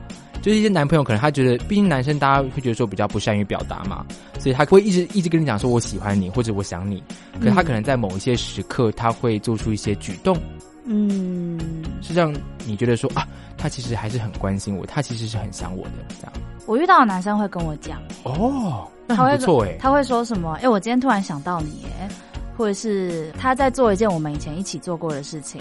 [0.41, 4.07] 就是一些男朋友，可能他觉得，毕竟男生大家会觉得说比较不善于表达嘛，
[4.39, 7.03] 所以他会一直一直跟你讲说我喜欢你或者我想你，
[7.41, 10.37] 可是他可能在某一些时刻他会做出一些举动，
[10.85, 11.59] 嗯，
[12.01, 16.33] 是让你觉得说啊，他其实还是很关心我，他其实是很想我的这样。
[16.67, 20.53] 我遇到的男生会跟我讲哦，那很不错哎，他会说什么？
[20.63, 22.09] 哎，我今天突然想到你哎，
[22.57, 25.61] 或者是他在做一件我们以前一起做过的事情，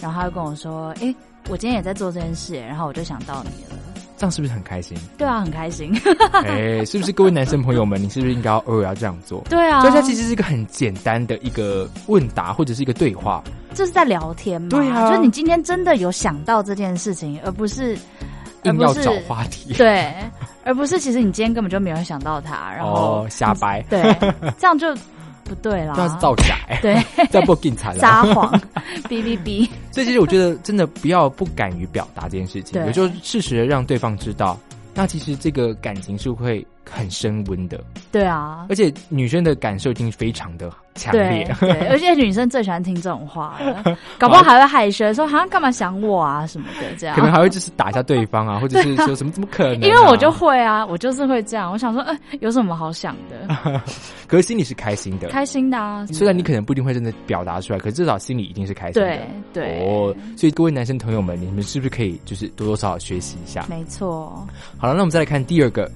[0.00, 1.14] 然后他会跟我说，哎，
[1.48, 3.80] 我今天也在做这件事，然后我就想到你了。
[4.16, 4.96] 这样是不是很开心？
[5.18, 5.92] 对啊，很开心。
[6.44, 9.42] 哎，是不是各位男生朋友们，你是不是应该偶尔要这样做？
[9.48, 13.42] 对啊，所以它其实是一个很简单的一个问答，或者是一个对话，
[13.74, 14.68] 这是在聊天嘛。
[14.70, 17.96] 对啊，就是你今天真的有想到这件事情，而不是
[18.62, 19.74] 硬要找话题。
[19.74, 20.14] 对，
[20.64, 23.84] 而不是其实你今天根本就没有想到他，然后瞎掰。
[23.90, 24.02] 对，
[24.58, 24.94] 这样就。
[25.44, 26.94] 不对啦，这样是造假，对，
[27.30, 28.50] 这样不警察撒谎，
[29.08, 29.68] 哔哔哔。
[29.92, 34.58] 所以其实我觉得，真的不要不敢于表达这件事情，也就是适时的让对方知道，
[34.94, 37.82] 那其实这个感情是会很升温的。
[38.12, 40.70] 对啊，而且女生的感受已经非常的。
[40.96, 43.82] 强烈，对， 而且女生最喜欢听这种话了，
[44.16, 49.80] 搞不好还会害羞，说好像干嘛想我啊什么的，这样可能还会就是打一下对方啊， 或者是说什么怎么可能？
[49.82, 53.82] 因为我就会啊，我就是会这样，我想说，呃，有什么好想的？
[54.28, 56.06] 可是心里是开心的，开心的啊。
[56.12, 59.18] 虽然你可能不一定会真的表达出来，可至少心里一定是开心的。
[59.52, 63.66] 对，哦，所以各位男生朋友们，你们是不是可以就是多多少少学习一下？
[63.68, 64.46] 没错。
[64.78, 65.90] 好了，那我们再来看第二个，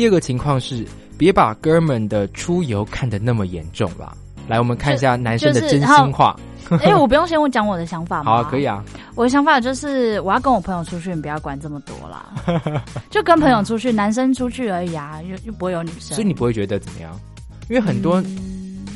[0.00, 0.82] 第二个情况是，
[1.18, 4.16] 别把哥们的出游看得那么严重吧。
[4.48, 6.34] 来，我们看一下男生的真心话。
[6.80, 8.32] 哎，我不用先我讲我的想法吗？
[8.40, 8.82] 好，可以啊。
[9.14, 12.32] 我的想法就是，我要跟我朋友出去，你不要管这么多啦。
[13.12, 16.16] 就跟朋友出去，男生出去而已啊，又又不会有女生。
[16.16, 17.12] 所以你不会觉得怎么样？
[17.68, 18.24] 因为很多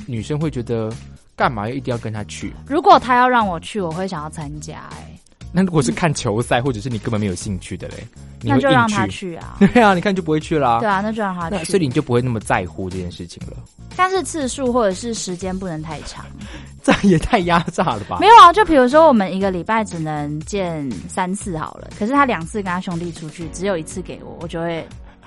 [0.06, 0.90] 女生会觉得，
[1.36, 2.50] 干嘛一定要跟他去？
[2.66, 4.88] 如果他要让我去，我会想要参加。
[4.92, 5.13] 哎。
[5.56, 8.04] 那如果是看球赛，或者是你根本没有兴趣的嘞，
[8.42, 9.56] 那就让他去啊。
[9.72, 10.80] 对啊，你看就不会去啦。
[10.80, 11.64] 对啊，那就让他去。
[11.66, 13.56] 所以你就不会那么在乎这件事情了。
[13.94, 16.26] 但是次数或者是时间不能太长，
[16.82, 18.18] 这样也太压榨了吧？
[18.20, 24.84] 没有啊，就比如说我们一个礼拜只能见三次好了，可是他两次跟他兄弟出去，只有一次给我，我就会。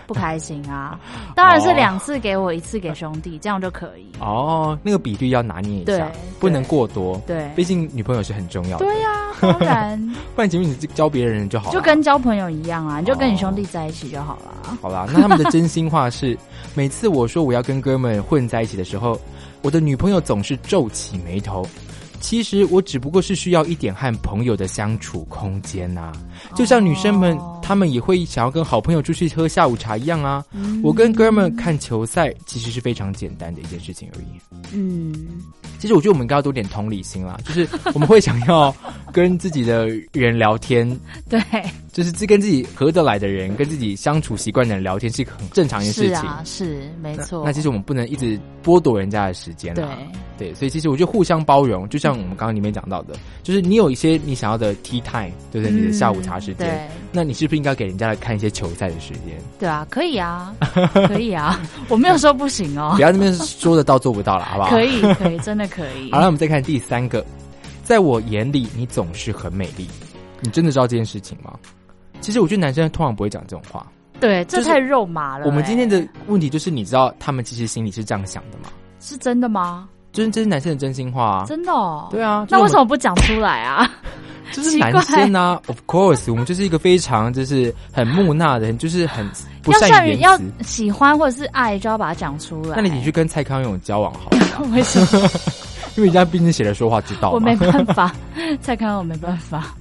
[0.07, 0.97] 不开心啊！
[1.35, 4.07] 当然是两次给我，一次给兄弟，这样就可以。
[4.19, 7.21] 哦，那个比例要拿捏一下，不能过多。
[7.27, 8.85] 对，毕竟女朋友是很重要的。
[8.85, 9.99] 对呀， 当然。
[10.33, 14.77] 不然，请问你教别人就好了，就跟交朋友一样啊，你就跟你兄弟在一起就好了。
[14.81, 16.37] 好啦，那他们的真心话是：
[16.73, 19.19] 每次我说我要跟哥们混在一起的时候，
[19.61, 21.67] 我的女朋友总是皱起眉头。
[22.19, 26.11] 其实我只不过是需要一点和朋友的相处空间呐，
[26.55, 30.43] 就像女生们，她们也会想要跟好朋友出去喝下午茶一样啊。
[30.83, 34.25] 我跟哥们看球赛，其实是非常简单的一件事情而已。
[34.73, 35.13] 嗯，
[35.79, 38.73] 其实我觉得我们应该要多点同理心啦， 就是我们会想要
[39.11, 40.87] 跟自己的人聊天，
[41.29, 41.39] 对，
[41.93, 47.43] 就是这跟自己合得来的人，跟自己相处习惯的人聊天是一个很正常的事情，是啊，是没错。
[47.45, 49.85] 那其实我们不能一直剥夺人家的时间对，
[50.37, 55.71] 对，所以其实我觉得互相包容，就像我们刚刚里面讲到的，就是你有一些你想要的 tea time，对不对？
[55.71, 59.37] 你的下午茶时间，那你是不是应该给人家来看一些球赛的时间？
[59.59, 60.55] 对啊，可以啊，
[61.07, 64.45] 可以啊，我没有说不行哦， 不要那边说得到做不到了。
[64.45, 66.09] 好不好可以，可以，真的可以。
[66.13, 67.25] 好了，我们再看第三个，
[67.83, 69.87] 在我眼里，你总是很美丽。
[70.39, 71.57] 你真的知道这件事情吗？
[72.21, 73.85] 其实我觉得男生通常不会讲这种话。
[74.19, 75.45] 对，这太肉麻了。
[75.45, 78.69] 我们今天的问题就是，你知道他们其实心里是这样想的吗？
[78.99, 79.87] 是真的吗？
[80.17, 81.71] 就是这是男生的真心话，啊真的。
[81.71, 82.07] 哦。
[82.09, 83.87] 对啊，那为什么不讲出来啊？
[84.51, 89.29] 这是男生啊， Of course，我们就是一个非常就是很木讷的人，就是很
[89.61, 92.77] 不善于要喜欢或者是爱，就要把它讲出来。
[92.77, 95.29] 那你你去跟蔡康永交往好了，为什么？
[95.97, 97.31] 因为人家毕竟写了说话之道。
[97.31, 98.11] 我没办法，
[98.61, 99.75] 蔡康永没办法。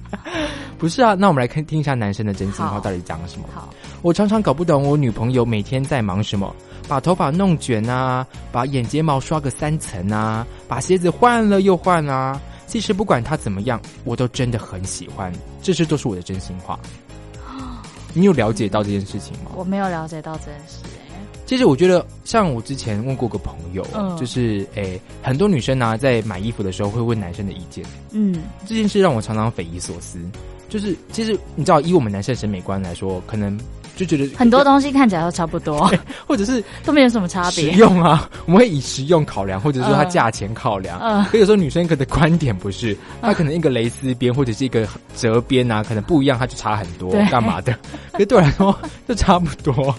[0.77, 3.47] 不是啊，那我们来看听一下男生的真心话到底讲了什么。
[3.55, 3.69] 好，
[4.03, 6.53] 我常常搞不懂我女朋友每天在忙什么，
[6.87, 12.39] 把头发弄卷啊，把眼睫毛刷个三层啊，把鞋子换了又换啊。
[12.65, 15.31] 其实不管他怎么样，我都真的很喜欢，
[15.61, 16.79] 这些都是我的真心话。
[18.13, 19.51] 你有了解到这件事情吗？
[19.55, 20.79] 我没有了解到这件事、
[21.11, 30.19] 哎，其实我觉得，像我之前问过个朋友，嗯就是诶、很多女生呢、在买衣服的时候会问男生的意见，嗯，这件事让我常常匪夷所思。
[30.67, 33.57] 就是其实你知道，以我们男生审美观来说，可能
[33.97, 35.91] 就觉得很多东西看起来都差不多，
[36.25, 37.71] 或者是都没有什么差实别。
[37.73, 40.99] 用啊，我们会以实用考量，或者说它价钱考量。
[41.01, 47.73] 嗯可有时候女生可能观点不是，她可能一个蕾丝边或者是一个折边啊，可能不一样，它就差很多，对干嘛的？
[48.13, 48.77] 可是对我来说
[49.07, 49.93] 就差不多。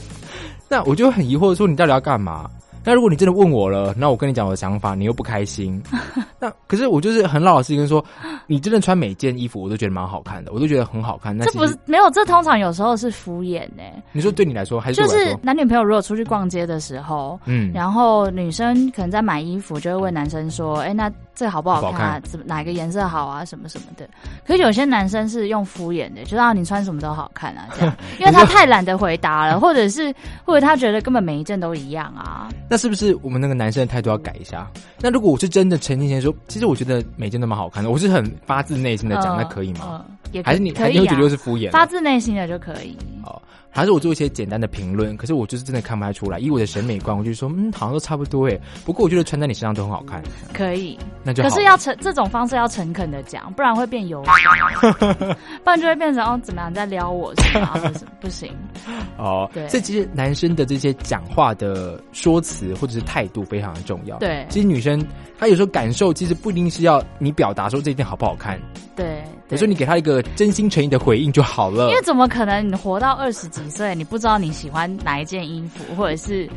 [0.69, 2.49] 那我就很疑惑，说你到底要干嘛？
[2.89, 5.79] 那如果你真的问我了，那我跟你讲我的想法，你又不开心，
[6.41, 8.03] 那可是我就是很老老实实跟说，
[8.47, 11.37] 你真的穿每件衣服，我都觉得蛮好看的，我都觉得很好看。
[11.37, 13.83] 那这不是没有，这通常有时候是敷衍呢、
[14.13, 15.37] 你说对你来说，还是就是？
[15.43, 22.21] 男女朋友如果出去逛街的时候，嗯，然后女生可能在买衣服，就会问男生说：“哎、那这好不好看？
[22.23, 23.45] 怎么哪个颜色好啊？
[23.45, 24.09] 什么什么的。”
[24.45, 30.13] 可是有些男生是用敷衍的，就让你穿什么都好看啊， 这样，因为他太懒得回答了， 或者是
[30.45, 32.49] 或者他觉得根本每一件都一样啊。
[32.69, 34.67] 那是不是我们那个男生的态度要改一下？
[35.01, 40.03] 那如果我是真的陈年前说，其实我觉得每件都蛮好看的，我是很发自内心的讲，嗯那可以吗？
[40.09, 41.71] 嗯也可还是你你会觉得是敷衍？
[41.71, 42.95] 发自内心的就可以。
[43.29, 46.39] 哦，还是我做一些简单的评论，可是我就是真的看不太出来。
[46.39, 48.59] 以我的审美观，我就说，嗯，好像都差不多哎。
[48.85, 50.23] 不过我觉得穿在你身上都很好看，
[50.55, 51.43] 可以，那就。
[51.43, 57.73] 可是要诚这种方式要诚恳的讲，不然会变油， 不然就会变成哦怎么样你在撩我是吗？
[57.75, 58.53] 不是不行，
[59.19, 64.17] 哦，对这其实男生的这些讲话的说辞或者是态度非常的重要。
[64.19, 65.05] 对其实女生
[65.39, 68.59] 她有时候感受其实不一定是要你表达说这件好不好看，
[68.97, 71.95] 对，有时候你给他一个真心诚意的回应就好了因。
[71.95, 76.49] 为怎么可能你活到二十几岁，你不知道你喜欢哪一件衣服，或者是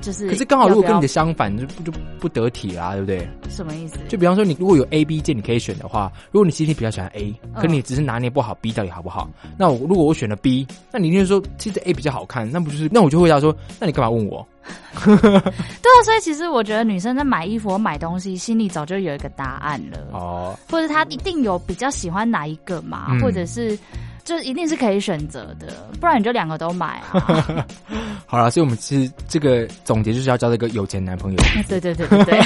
[0.00, 3.28] 就是可是刚好如果跟你的相反，就不就不得体啦，对不对？
[3.48, 3.98] 什么意思？
[4.08, 14.46] 就比方说，你如果有 A、B 件你可以选的话，如果你其实比较喜欢 A，嗯可你只是拿捏不好 B 到底好不好，那我如果我选了 B，那你一定说其实 A 比较好看，那不就是那我就会回答说，那你干嘛问我？
[15.04, 23.78] 对啊，所以其实我觉得女生在买衣服或买东西，心里早就有一个答案了，哦，或者她一定有比较喜欢哪一个嘛，嗯或者是
[24.24, 27.66] 就一定是可以选择的，不然你就两个都买啊。
[28.26, 31.38] 好了，所以我们其实这个总结就是要交这个有钱男朋友，
[31.68, 32.40] 对对对对对，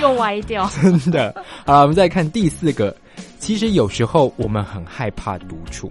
[0.00, 0.70] 又歪掉。
[0.80, 1.34] 真的。
[1.66, 2.96] 好了，我们再看第四个，
[3.38, 5.90] 其实有时候我们很害怕独处。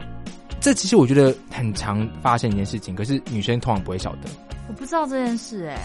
[0.61, 4.30] 这其实我觉得很常发生一件事情，可是女生通常不会晓得，
[4.70, 5.78] 我不知道这件事哎、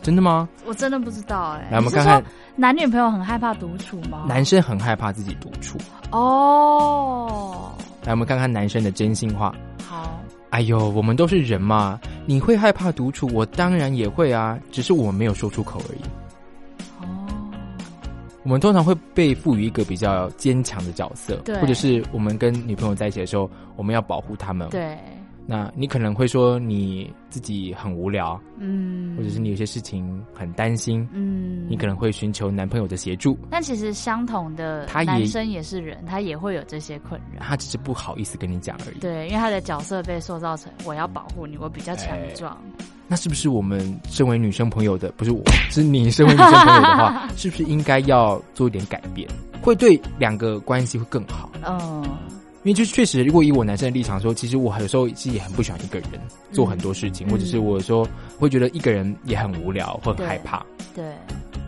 [0.00, 0.48] 真的吗？
[0.64, 2.22] 我真的不知道哎、来，我们看看
[2.54, 4.26] 男女朋友很害怕独处吗？
[4.28, 5.76] 男生很害怕自己独处。
[6.12, 7.72] 哦，
[8.04, 9.52] 来，我们看看男生的真心话。
[9.84, 10.20] 好，
[10.50, 16.00] 哎呦，我们都是人嘛，你会害怕独处，我当然也会啊，只是我们没有说出口而已。
[17.04, 17.26] 哦，
[18.44, 24.96] 我们通常会被赋予一个比较坚强的角色，对或者是我们跟女朋友在一起的时候，我们要保护他们。，对，
[25.46, 37.42] 那你可能会说你自己很无聊，嗯，或者是你有些事情很担心，嗯，你可能会寻求男朋友的协助，但其实相同的他男生也是人，他也会有这些困扰。
[37.42, 38.98] 他只是不好意思跟你讲而已。
[39.00, 42.56] 对，因为他的角色被塑造成我要保护你，我比较强壮。
[43.08, 49.28] 那是不是我们身为女生朋友的，不是我，是你身为女生朋友的话， 是不是应该要做一点改变，
[49.60, 51.50] 会对两个关系会更好？
[51.66, 52.02] 嗯，
[52.64, 56.08] 因为就是确实，如果以我男生的立场说，其实我有时候其实也很不喜欢一个人
[56.52, 58.06] 做很多事情，嗯或者是我有时候
[58.38, 60.64] 会觉得一个人也很无聊或很害怕。
[60.94, 61.04] 对，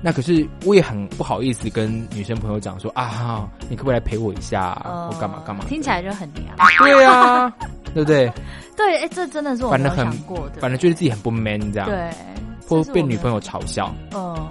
[0.03, 5.69] 那可是我也很不好意思跟女生朋友讲说啊，你可不可以来陪我一下，呃或干嘛干嘛的？
[5.69, 6.55] 听起来就很娘。
[6.79, 7.51] 对啊，
[7.95, 8.31] 对不对？
[8.77, 10.61] 对，哎，这真的是我没有反正很想过的。
[10.61, 12.11] 反正觉得自己很不 man 这样，，对，
[12.69, 13.95] 或被女朋友嘲笑。
[14.13, 14.49] 嗯，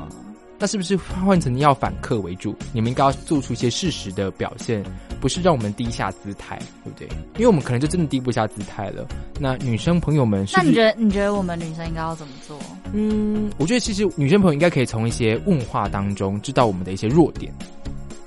[0.57, 2.55] 那是不是换成要反客为主？
[2.71, 4.81] 你们应该要做出一些事实的表现，
[5.23, 7.07] 不是让我们低下姿态，对不对？
[7.35, 9.07] 因为我们可能就真的低不下姿态了。
[9.39, 10.57] 那女生朋友们是是？
[10.57, 12.59] 那你觉得你觉得我们女生应该要怎么做？
[12.91, 17.53] 嗯，我觉得其实女生朋友应该可以从一些问话当中知道我们的一些弱点，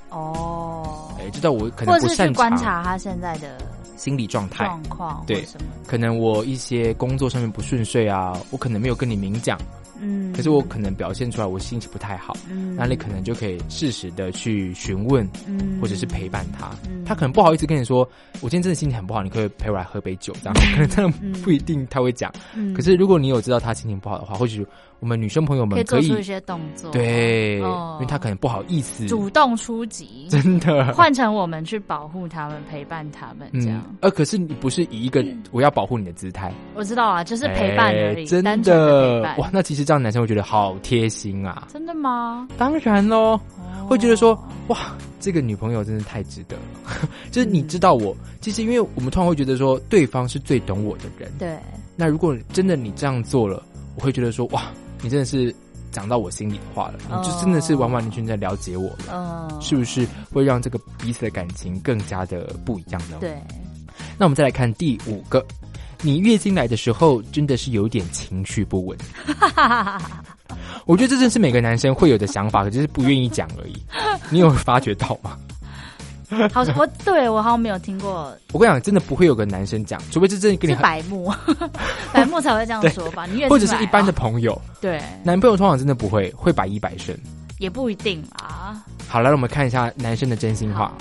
[0.09, 3.59] 哦，哎，知道我可能不擅长观察他现在的
[3.95, 5.45] 心理状态，状况，对？
[5.85, 9.55] 可能我一些工作上面不顺遂啊，我可能没有跟你明讲，
[10.01, 12.75] 嗯，可是我可能表现出来我心情不太好，嗯。
[12.75, 15.79] 那你可能就可以适时的去询问，嗯。
[15.81, 16.71] 或者是陪伴他。
[16.89, 17.03] 嗯。
[17.05, 18.07] 他可能不好意思跟你说，
[18.41, 22.31] 我今天真的心情很不好，你可以陪我来喝杯酒，这样可能真的不一定他会讲。
[22.55, 22.73] 嗯。
[22.73, 24.65] 可是如果你有知道他心情不好的话，或许
[24.99, 33.83] 我们女生朋友们可以做出一些动作，对，哦因为他可能不好意思，主动出击，真的换成我们去保护他们、陪伴他们这样。
[34.01, 39.37] 呃，可是你不是以一个我要保护你的姿态，我知道啊，就是陪伴而已，哎真的陪的伴。
[39.37, 41.67] 哇，那其实这样男生会觉得好贴心啊。
[41.71, 42.47] 真的吗？
[42.57, 43.39] 当然喽，哦
[43.87, 44.33] 会觉得说
[44.67, 44.77] 哇，
[45.19, 47.07] 这个女朋友真的太值得了。
[47.31, 51.31] 就是你知道我，其实因为我们通常会觉得说对方是最懂我的人。
[51.37, 51.57] 对，
[51.95, 53.63] 那如果真的你这样做了，
[53.95, 54.63] 我会觉得说哇，
[55.01, 55.53] 你真的是
[55.91, 59.49] 讲到我心里的话了，哦你就真的是完完全全在了解我了。
[59.51, 63.17] 嗯，是不是会让这个彼此的感情更加的不一样呢？。
[63.19, 63.35] 对，
[64.17, 65.45] 那我们再来看第五个，
[66.01, 68.97] 你月经来的时候真的是有点情绪不稳。
[70.85, 73.75] 我觉得这正是每个男生会有的想法，可就是不愿意讲而已。
[74.29, 75.37] 你有发觉到吗？
[76.51, 81.33] 好像我对我好像没有听过，我跟你讲，真的不会有个男生讲，除非是真的跟你是，白目，
[82.11, 83.25] 白目才会这样对说吧？
[83.25, 87.17] 你月或者是一般的啊朋友，对，男朋友通常真的不会，会百依百顺。
[87.59, 88.83] 也不一定啊。
[89.07, 90.93] 好，来我们看一下男生的真心话。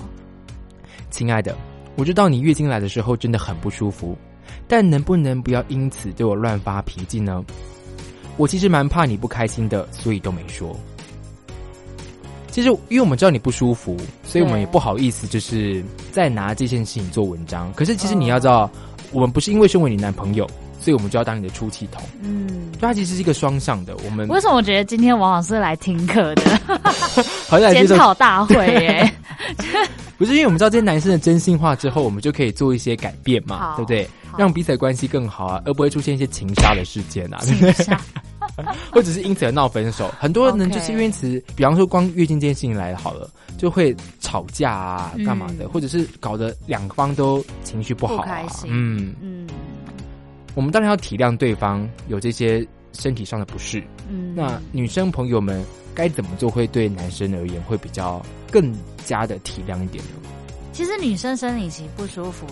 [1.11, 1.55] 亲爱的，
[1.97, 4.17] 我知道你月经来的时候真的很不舒服，
[4.69, 7.45] 但能不能不要因此对我乱发脾气呢？
[8.37, 10.75] 我其实蛮怕你不开心的，所以都没说。
[12.57, 13.95] 其实，因为我们知道你不舒服，
[14.25, 17.71] 所以我们也不好意思，就是再拿这件事情做文章。
[17.75, 18.71] 可是，其实你要知道，
[19.13, 20.49] 我们不是因为身为你男朋友，
[20.81, 22.03] 所以我们就要当你的出气筒。
[22.23, 23.95] 嗯，它其实是一个双向的。
[24.07, 26.43] 我们为什么我觉得今天王老师来听课的
[27.47, 29.13] 好像来检讨大会耶？
[30.17, 34.09] 不是因为我们知道这些男生的真心话之后，我们就可以做一些改变嘛，好对不对？
[34.33, 37.97] 好让彼此的关系更好啊，而不会出现一些情杀的事件啊，对不对？
[38.93, 40.09] 或者是因此而闹分手。
[40.19, 49.47] 很多人就是因为此，比方说光月经这件事情来好了，就会吵架啊，嗯干嘛的，或者是搞得两方都情绪不好、啊，不开心嗯，嗯
[50.55, 53.83] 我们当然要体谅对方有这些身体上的不适。
[54.09, 58.75] 嗯，那女生朋友们该怎么做会对男生而言会比较更
[59.05, 60.29] 加的体谅一点呢？
[60.73, 62.47] 其实女生生理期不舒服，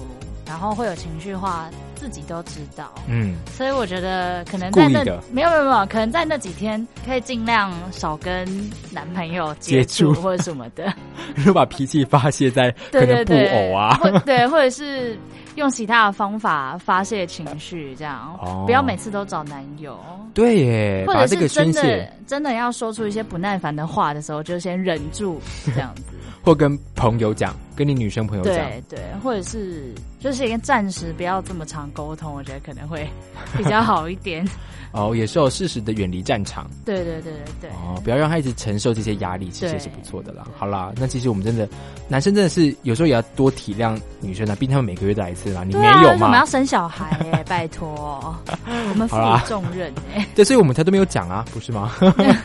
[0.47, 2.93] 然后会有情绪化，自己都知道。
[3.07, 8.47] 嗯，所以我觉得可能在那没有没有没有，可能在那几天可以尽量少跟
[8.91, 10.15] 男朋友接接触。
[10.15, 10.93] 触或者什么的，
[11.45, 15.19] 就把脾气发泄在 可对能布偶啊，或 对，或者是
[15.55, 18.65] 用其他的方法发泄情绪，这样、哦。
[18.67, 19.99] 不要每次都找男友。
[20.35, 25.41] 对耶，或者是真的，真的要说出一些不耐烦的话的时候，就先忍住
[25.75, 26.03] 这样子。
[26.43, 33.09] 或跟朋友讲，跟你女生朋友讲，对对，或者是就是一个暂时不要这么常沟通，我觉得可能会
[33.57, 34.47] 比较好一点。
[34.95, 37.71] 哦，也是有适时的远离战场，对对对对对。
[37.71, 40.47] 哦，不要让他一直承受这些压力，其实也是不错的啦。
[40.57, 41.69] 好啦，那其实我们真的，
[42.07, 46.47] 男生真的是有时候也要多体谅女生啊，毕竟他们每个月都来一次啦，你没有为什么要？
[46.47, 47.45] 生小孩耶？
[47.49, 48.33] 拜托，
[48.89, 49.17] 我们负
[49.49, 50.25] 重任哎。
[50.33, 51.93] 对，所以我们才都没有讲啊，不是吗？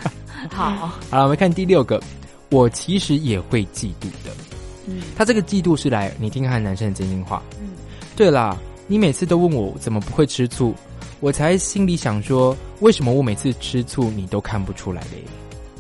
[0.50, 0.72] 好，
[1.12, 2.02] 好了，我们看第六个，
[2.50, 4.32] 我其实也会嫉妒的。
[4.90, 7.42] 嗯他这个嫉妒是来，你听看男生的真心话。
[7.62, 7.70] 嗯，
[8.16, 10.74] 对啦，你每次都问我怎么不会吃醋，
[11.20, 15.24] 我才心里想说，为什么我每次吃醋你都看不出来嘞？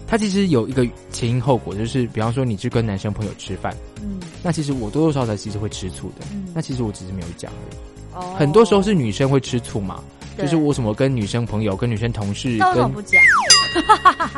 [0.07, 7.78] 他其实有一个前因后果，就是比方说你去跟男生朋友吃饭，嗯那其实我多多少少其实会吃醋的，嗯那其实我只是没有讲而已。
[8.16, 10.03] 哦很多时候是女生会吃醋嘛，
[10.38, 13.22] 就是我什么跟女生朋友、跟女生同事、那为什么跟不讲？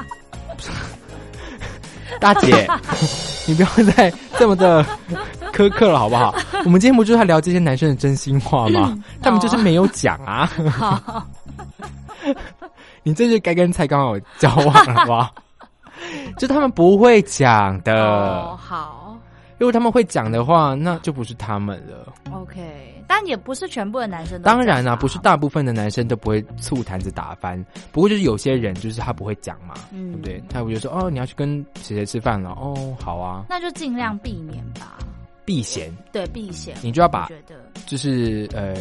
[2.19, 2.67] 大姐，
[3.47, 4.83] 你不要再这么的
[5.53, 6.33] 苛刻了好不好？
[6.65, 8.97] 我们今天不就是在聊这些男生的真心话吗？
[9.21, 10.49] 他们就是没有讲啊。
[10.71, 11.25] 好，
[13.03, 15.29] 你这就该跟蔡刚好交往了，好不好？
[16.37, 19.15] 就他们不会讲的，哦，好
[19.57, 22.11] 如果他们会讲的话，那就不是他们了。
[22.33, 24.41] ，OK，但也不是全部的男生。
[24.41, 30.43] 当然啦、不是大部分的男生都不会醋坛子打翻，不过就是有些人就是他不会讲嘛，嗯对不对？
[30.49, 34.97] 他会就说哦，你要去跟谁谁吃饭了，哦，好啊，那就尽量避免吧。
[35.43, 37.27] 避嫌，对，避嫌，你就要把
[37.85, 38.73] 就是呃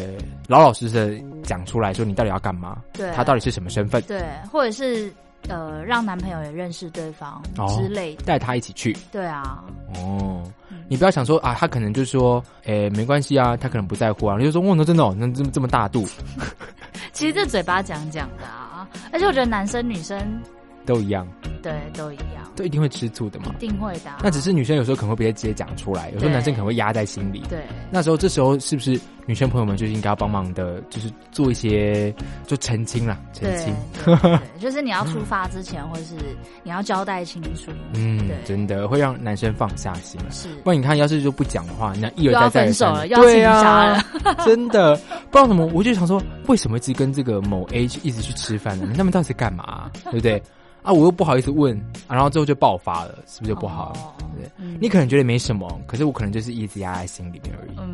[0.47, 4.23] 老老实实的讲出来说你到底要干嘛，对他到底是什么身份，对，
[4.53, 5.13] 或者是
[5.49, 8.23] 呃，让男朋友也认识对方哦之类的。
[8.25, 8.97] 带他一起去。
[9.11, 9.65] 对啊，
[9.97, 10.53] 哦，嗯
[10.91, 16.05] 你不要想说啊，他可能就说，诶、没关系啊，他可能不在乎啊，你就说，哦，那真的、哦，那这么这么大度，
[17.13, 20.19] 其实这嘴巴讲讲的啊，而且我觉得男生女生
[20.85, 21.25] 都一样。
[21.63, 23.61] 对，都一样，都一定会吃醋的嘛一。
[23.61, 27.43] 定会的啊、那只是女生有时候可能会不直接讲出来，有时候男生可能会压在心里。
[27.49, 32.15] 对那时候，这时候是不是女生朋友们就应该要帮忙的，就是做一些
[32.47, 33.75] 就澄清啦，澄对清。
[34.59, 36.15] 就是你要出发之前，或是
[36.63, 40.31] 你要交代清楚，嗯对，真的会让男生放下心了。
[40.31, 44.05] 是不然你看，要是就不讲的话，那一而再再手了，要对啊了，，
[44.45, 44.97] 真的
[45.31, 48.93] 不知道怎么，我就想说，为什么一直跟这个某 A 去一直去吃饭呢？
[48.97, 50.43] 他们到底在干嘛、对不对？
[50.83, 51.77] 啊，我又不好意思问，
[52.07, 54.01] 啊、然后最后就爆发了，是不是就不好了？
[54.01, 57.73] 哦对嗯你可能觉得没什么，可是我可能就是一直压在心里面而已。
[57.79, 57.93] 嗯，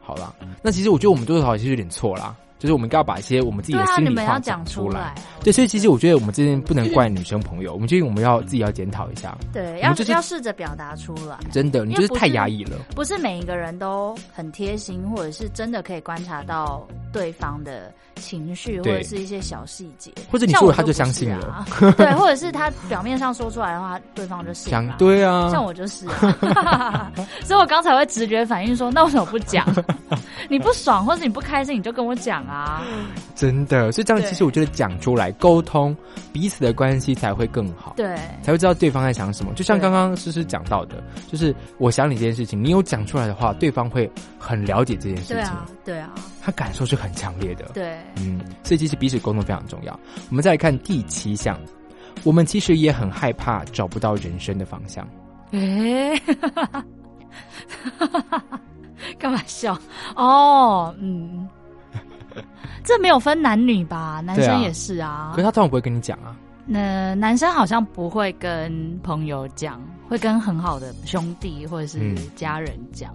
[0.00, 11.38] 好啦，那其实我觉得我们多多少少其实有点错啦，就是我们应该要把一些我们自己的心里话你们要讲出来啊，对，所以其实我觉得我们这边不能怪女生朋友， 我们觉得我们要自己要检讨一下，对，要就是要试着表达出来。
[11.52, 12.78] 真的，你就是太压抑了。
[12.96, 20.12] 不是每一个人都很贴心，或者是真的可以观察到对方的情绪，或者是一些小细节。
[20.30, 24.94] 或者你像说了他就相信了啊， 对，或者是他表面上说出来的话，对方就信想了。
[24.98, 27.12] 对啊，像我就是、啊，
[27.44, 29.66] 所以我刚才会直觉反应说，那为什么不讲？
[30.48, 32.82] 你不爽或者你不开心，你就跟我讲啊。
[33.34, 35.96] 真的，所以这样其实我觉得讲出来沟通，
[36.32, 39.52] 彼此的关系才会更好，对，才会知道对方在想什么。
[39.54, 46.10] 就像对刚刚诗诗讲到的，就是我想你这件事情，你有讲出来的话，对方会很了解这件事情，对啊，对啊，
[46.44, 47.66] 他感受是很强烈的。
[47.72, 49.98] 对，嗯，所以其实彼此沟通非常重要。
[50.28, 51.56] 我们再来看第七项，
[52.24, 55.06] 我们其实也很害怕找不到人生的方向。
[55.52, 56.20] 诶、
[59.18, 59.78] 干嘛笑？
[60.16, 61.48] 哦，嗯，
[62.84, 64.20] 这没有分男女吧？
[64.24, 65.30] 男生也是啊。
[65.32, 66.36] 可是他通常不会跟你讲啊。
[66.64, 73.12] 那男生好像不会跟朋友讲，会跟很好的兄弟或者是嗯家人讲。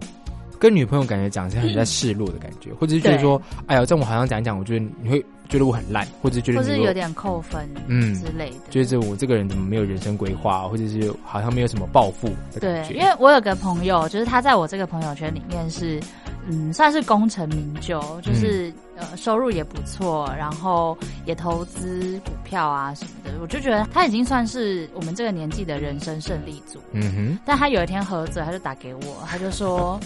[0.59, 8.55] 跟女朋友感觉讲是很在示弱的感觉，或者是觉得说，哎呀，这我好像讲一讲，我觉得你会觉得我很烂，或者是觉得或是有点扣分，嗯之类的。
[8.69, 15.99] 觉得我这个人怎么没有人生规划，或者是好像没有什么抱负的感对，因为我有个朋友，就是他在我这个朋友圈里面是，
[16.47, 23.31] 嗯，算是功成名就，就是、呃收入也不错，然后也投资股票啊什么的。
[23.41, 26.79] 我就觉得他已经算是我们这个年纪的人生胜利组。
[26.91, 29.99] 嗯哼，但他有一天喝醉，他就打给我，他就说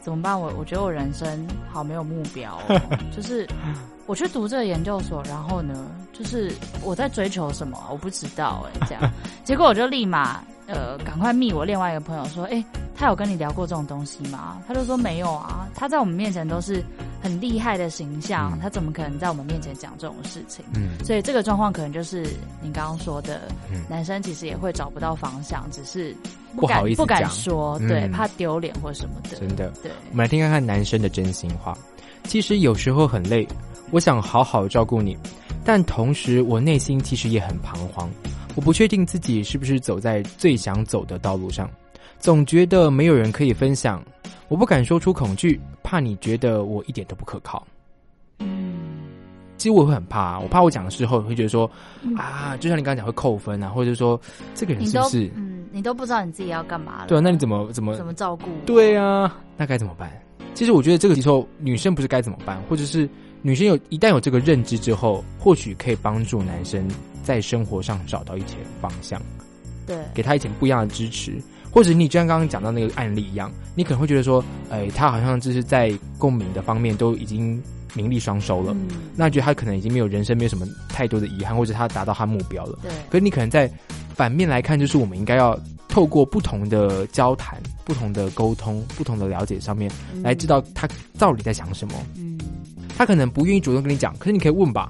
[0.00, 0.38] 怎么办？
[0.40, 2.80] 我我觉得我人生好没有目标、哦，
[3.14, 3.46] 就是
[4.06, 5.74] 我去读这个研究所，然后呢，
[6.12, 6.50] 就是
[6.82, 9.12] 我在追求什么啊，我不知道哎、这样。
[9.44, 12.64] 结果我就立马呃赶快密我另外一个朋友说，哎、
[12.94, 14.62] 他有跟你聊过这种东西吗？
[14.66, 16.82] 他就说没有啊，他在我们面前都是
[17.20, 20.64] 很厉害的形象，嗯他怎么可能在我们面前讲这种事情？
[20.74, 22.22] 嗯所以这个状况可能就是
[22.62, 23.42] 你刚刚说的，
[23.72, 26.14] 嗯男生其实也会找不到方向，只是
[26.54, 29.36] 不好意思敢不敢讲说，嗯对，怕丢脸或什么的。
[29.36, 29.70] 真的。
[29.82, 31.76] 对，我们来听看看男生的真心话。
[32.24, 33.48] 其实有时候很累，
[33.90, 35.16] 我想好好照顾你，
[35.64, 38.08] 但同时我内心其实也很彷徨。
[38.54, 41.70] 我不确定自己是不是走在最想走的道路上，
[42.18, 44.02] 总觉得没有人可以分享。
[44.48, 47.64] 我不敢说出恐惧，怕你觉得我一点都不可靠。
[48.40, 48.80] 嗯，
[49.56, 51.70] 其实我会很怕、我怕我讲的时候会觉得说
[52.02, 54.20] 嗯啊，就像你刚刚讲会扣分啊，或者说
[54.54, 55.30] 这个人是不是？
[55.36, 57.06] 嗯，你都不知道你自己要干嘛了。
[57.06, 58.46] 对啊，那你怎么怎么怎么照顾？
[58.66, 60.10] 对啊，那该怎么办？
[60.52, 63.08] 其实我觉得这个时候女生不是该怎么办，或者是
[63.42, 66.86] 女生有一旦有这个认知之后，或许可以帮助男生
[67.22, 69.20] 在生活上找到一些方向，
[69.86, 71.40] 对给他一点不一样的支持。
[71.72, 77.62] 或者你就像刚刚讲到那个案例一样，你可能会觉得说，哎，他好像就是在共鸣的方面都已经
[77.94, 82.78] 名利双收了，嗯，那觉得他可能已经没有人生没有什么太多的遗憾，或者他达到他目标了。
[82.82, 83.70] 对可是你可能在
[84.16, 85.56] 反面来看，就是我们应该要
[85.88, 90.88] 透过不同的交谈、不同的沟通、不同的了解上面，嗯来知道他
[91.18, 91.94] 到底在想什么。
[92.18, 92.29] 嗯，
[93.00, 94.86] 他可能不愿意主动跟你讲，可是你可以问吧。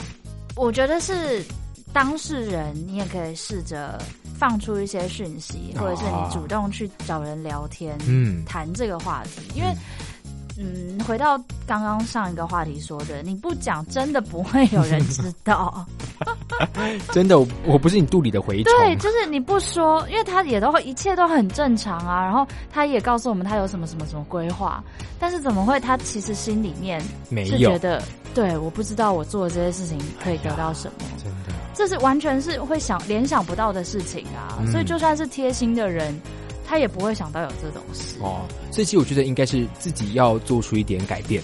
[0.57, 1.45] 我觉得是
[1.93, 4.03] 当事人，你也可以试着
[4.37, 9.71] 放出一些讯息，或者是啊你主动去找人聊天，嗯，谈这个话题，因为。
[9.71, 9.79] 嗯，
[11.07, 15.85] 回到刚刚上一个话题说的，你不讲，真的不会有人知道。
[17.13, 18.65] 真的，我我不是你肚里的蛔虫。
[18.65, 22.23] 对，就是你不说，因为他也都会一切都很正常啊。
[22.23, 24.83] 然后他也告诉我们他有什么什么什么规划，
[25.19, 28.03] 但是怎么会他其实心里面没有是觉，得，
[28.35, 34.59] 对，我不知道我做的这些事情可以得到什么，真的，这是完全是会想联想不到的事情啊。
[34.61, 36.15] 嗯所以就算是贴心的人，
[36.71, 38.17] 他也不会想到有这种事。
[38.23, 41.43] 哦，所以其实我觉得应该是自己要做出一点改变，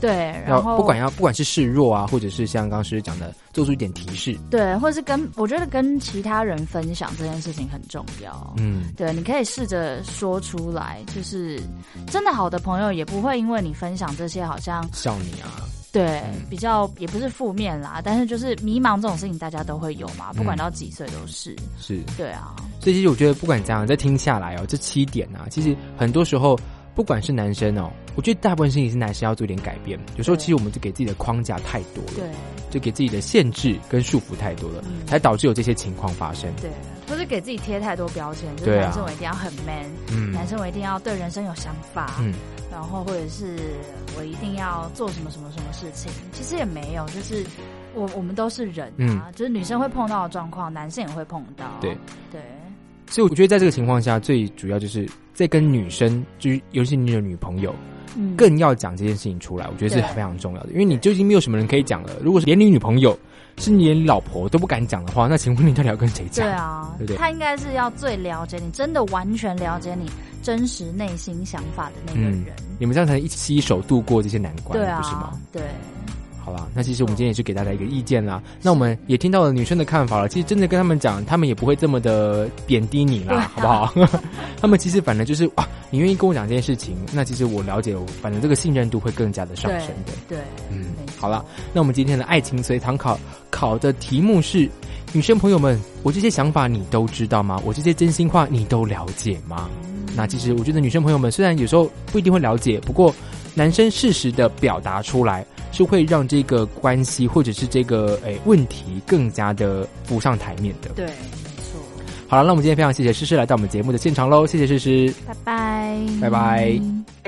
[0.00, 4.38] 对，然后不管要不管是示弱啊，或者是像刚刚师讲的，做出一点提示。
[4.48, 8.54] 对，或者是跟我觉得跟其他人分享这件事情很重要。
[8.56, 11.60] 嗯，对，你可以试着说出来，就是
[12.06, 21.56] 真的好的朋友也不会因为你分享这些，好像笑你啊，对，比较也不是负面啦，但是就是迷茫这种事情大家都会有嘛，不管到几岁都是。
[21.78, 22.54] 是，对啊。
[22.80, 26.58] 所以其实我觉得不管怎样，在听下来哦，这七点啊，其实很多时候
[26.98, 29.96] 不管是男生哦，我觉得大部分事情是男生要做一点改变。
[30.16, 32.28] 有时候其实我们就给自己的框架太多了，对，
[32.70, 36.52] 就给自己的限制跟束缚太多了，才导致有这些情况发生。
[36.56, 36.68] 对，
[37.06, 42.34] 或是给自己贴太多标签，就是男生我一定要很 man，嗯，男生我一定要对人生有想法，嗯。
[42.68, 43.56] 然后，或者是
[44.16, 47.44] 我一定要做什么什么什么事情，其实也没有，就是
[47.94, 51.64] 我我们都是人啊，就是女生会碰到的状况，男生也会碰到。
[51.80, 51.96] 对
[52.30, 52.42] 对，
[53.10, 57.74] 所以我觉得在这个情况下，最主要就是在跟女生，就是尤其是你的女朋友，
[58.36, 62.10] 更要讲这件事情出来，我觉得是非常重要的，因为你就已经没有什么人可以讲了。
[62.22, 63.18] 如果是连你女朋友。
[63.60, 66.46] 是你连老婆都不敢讲的话，那请问你到底要跟谁讲？
[66.46, 67.16] 对啊，对不对？
[67.16, 70.08] 他应该是要最了解你，真的完全了解你
[70.44, 72.40] 真实内心想法的那个人。
[72.78, 75.32] 你们这样才能一起携手度过这些难关，对不是吗？
[75.50, 75.60] 对。
[76.48, 78.42] 好吧，那其实我们今天也是给大家一个意见啦。
[78.62, 80.28] 那我们也听到了女生的看法了。
[80.28, 84.18] 其实真的跟他们讲，他们也不会这么的贬低你啦，好不好？
[84.58, 90.12] 他们其实反正就是啊，你愿意跟我讲这件事情，那其实我了解，反正这个信任度会更加的上升的。
[90.26, 90.38] 对，
[90.70, 90.86] 嗯，
[91.18, 91.44] 好了，
[91.74, 93.20] 那我们今天的爱情随堂考
[93.50, 94.66] 考的题目是：
[95.12, 97.60] 女生朋友们，我这些想法你都知道吗？
[97.62, 99.68] 我这些真心话你都了解吗？
[100.16, 103.14] 那其实我觉得女生朋友们虽然有时候不一定会了解，不过
[103.54, 105.44] 男生适时的表达出来。
[105.72, 110.90] 是会让这个关系或者是这个诶问题更加的浮上台面的。
[110.94, 111.12] 对，没
[111.62, 111.80] 错。
[112.28, 117.27] 好了，那我们今天非常谢谢诗诗来到我们节目的现场喽，谢谢诗诗，拜拜，拜拜。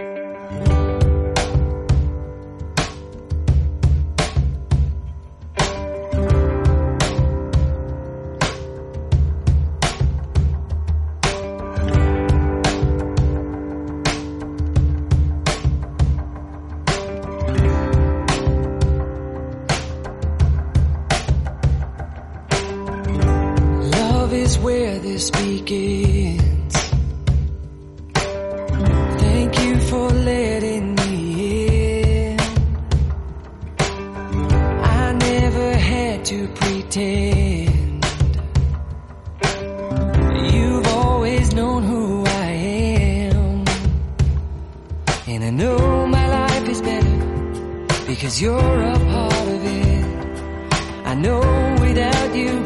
[36.24, 38.04] to pretend.
[40.52, 42.50] You've always known who I
[43.30, 43.64] am.
[45.26, 47.16] And I know my life is better
[48.06, 50.04] Because you're a part of it.
[51.06, 51.40] I know
[51.80, 52.60] without you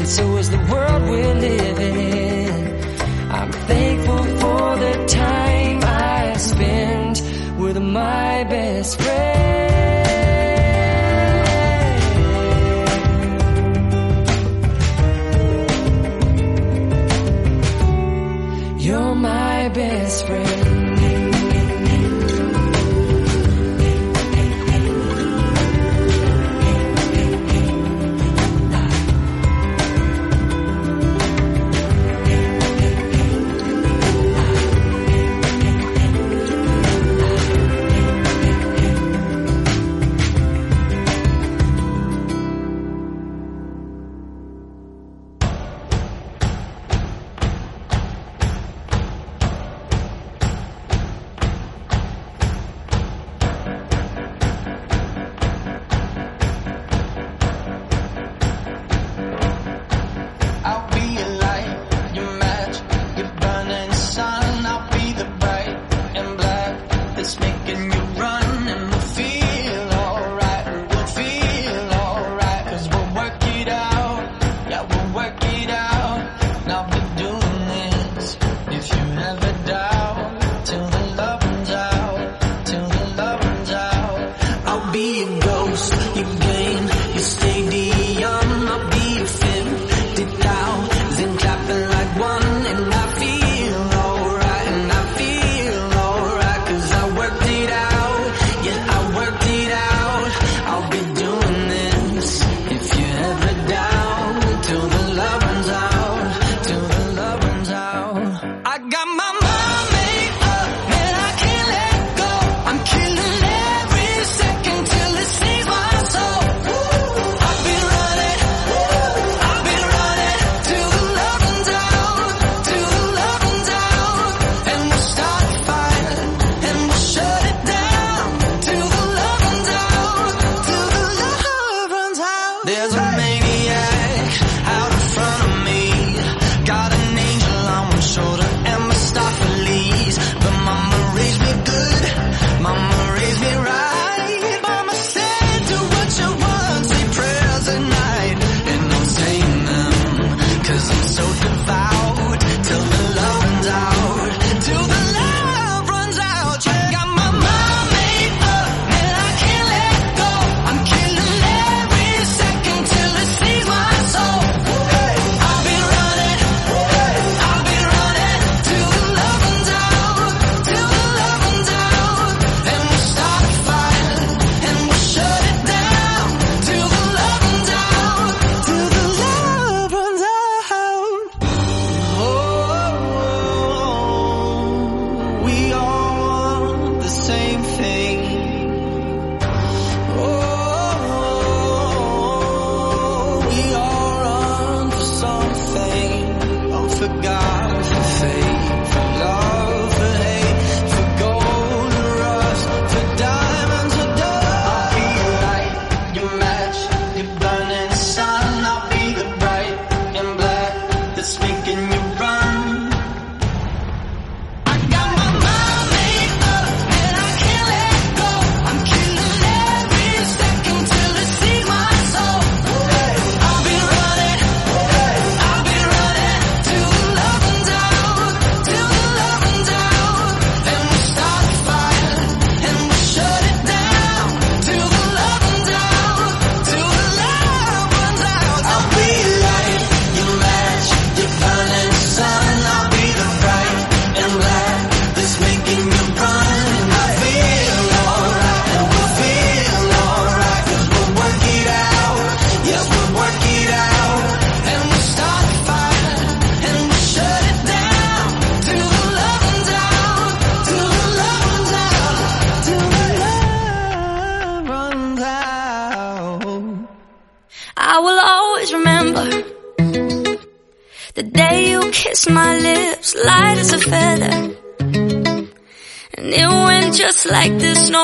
[0.00, 1.95] and so is the world we're living.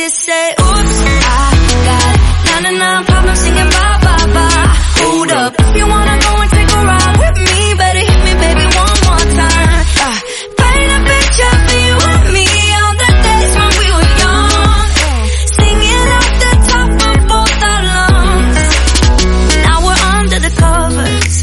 [0.00, 1.52] this, say, oops, I
[1.88, 4.66] got nine nine problems singing bye-bye-bye.
[5.00, 8.32] Hold up, if you wanna go and take a ride with me, better hit me,
[8.44, 9.80] baby, one more time.
[10.08, 10.12] I
[10.60, 12.46] paint a picture for you and me
[12.84, 14.88] on the days when we were young.
[15.58, 18.68] Singing at the top of both our lungs.
[19.66, 21.34] Now we're under the covers.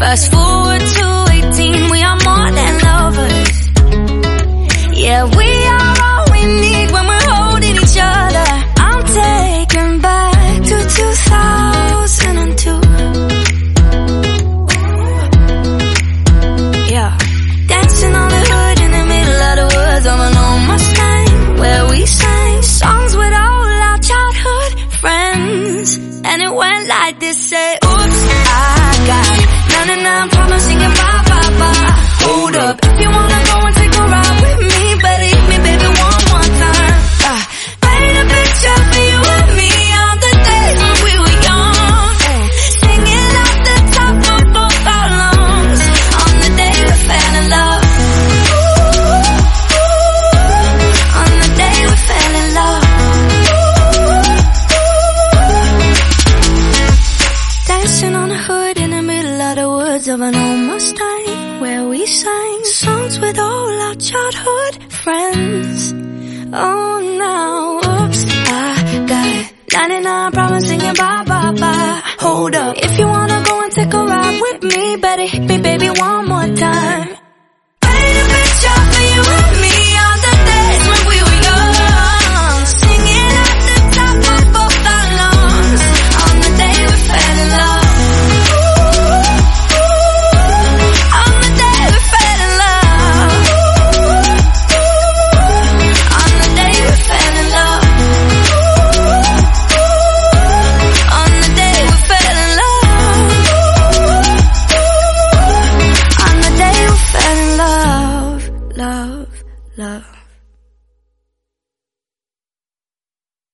[0.00, 1.06] Fast forward to
[1.56, 3.56] 18, we are more than lovers.
[5.04, 5.73] Yeah, we are.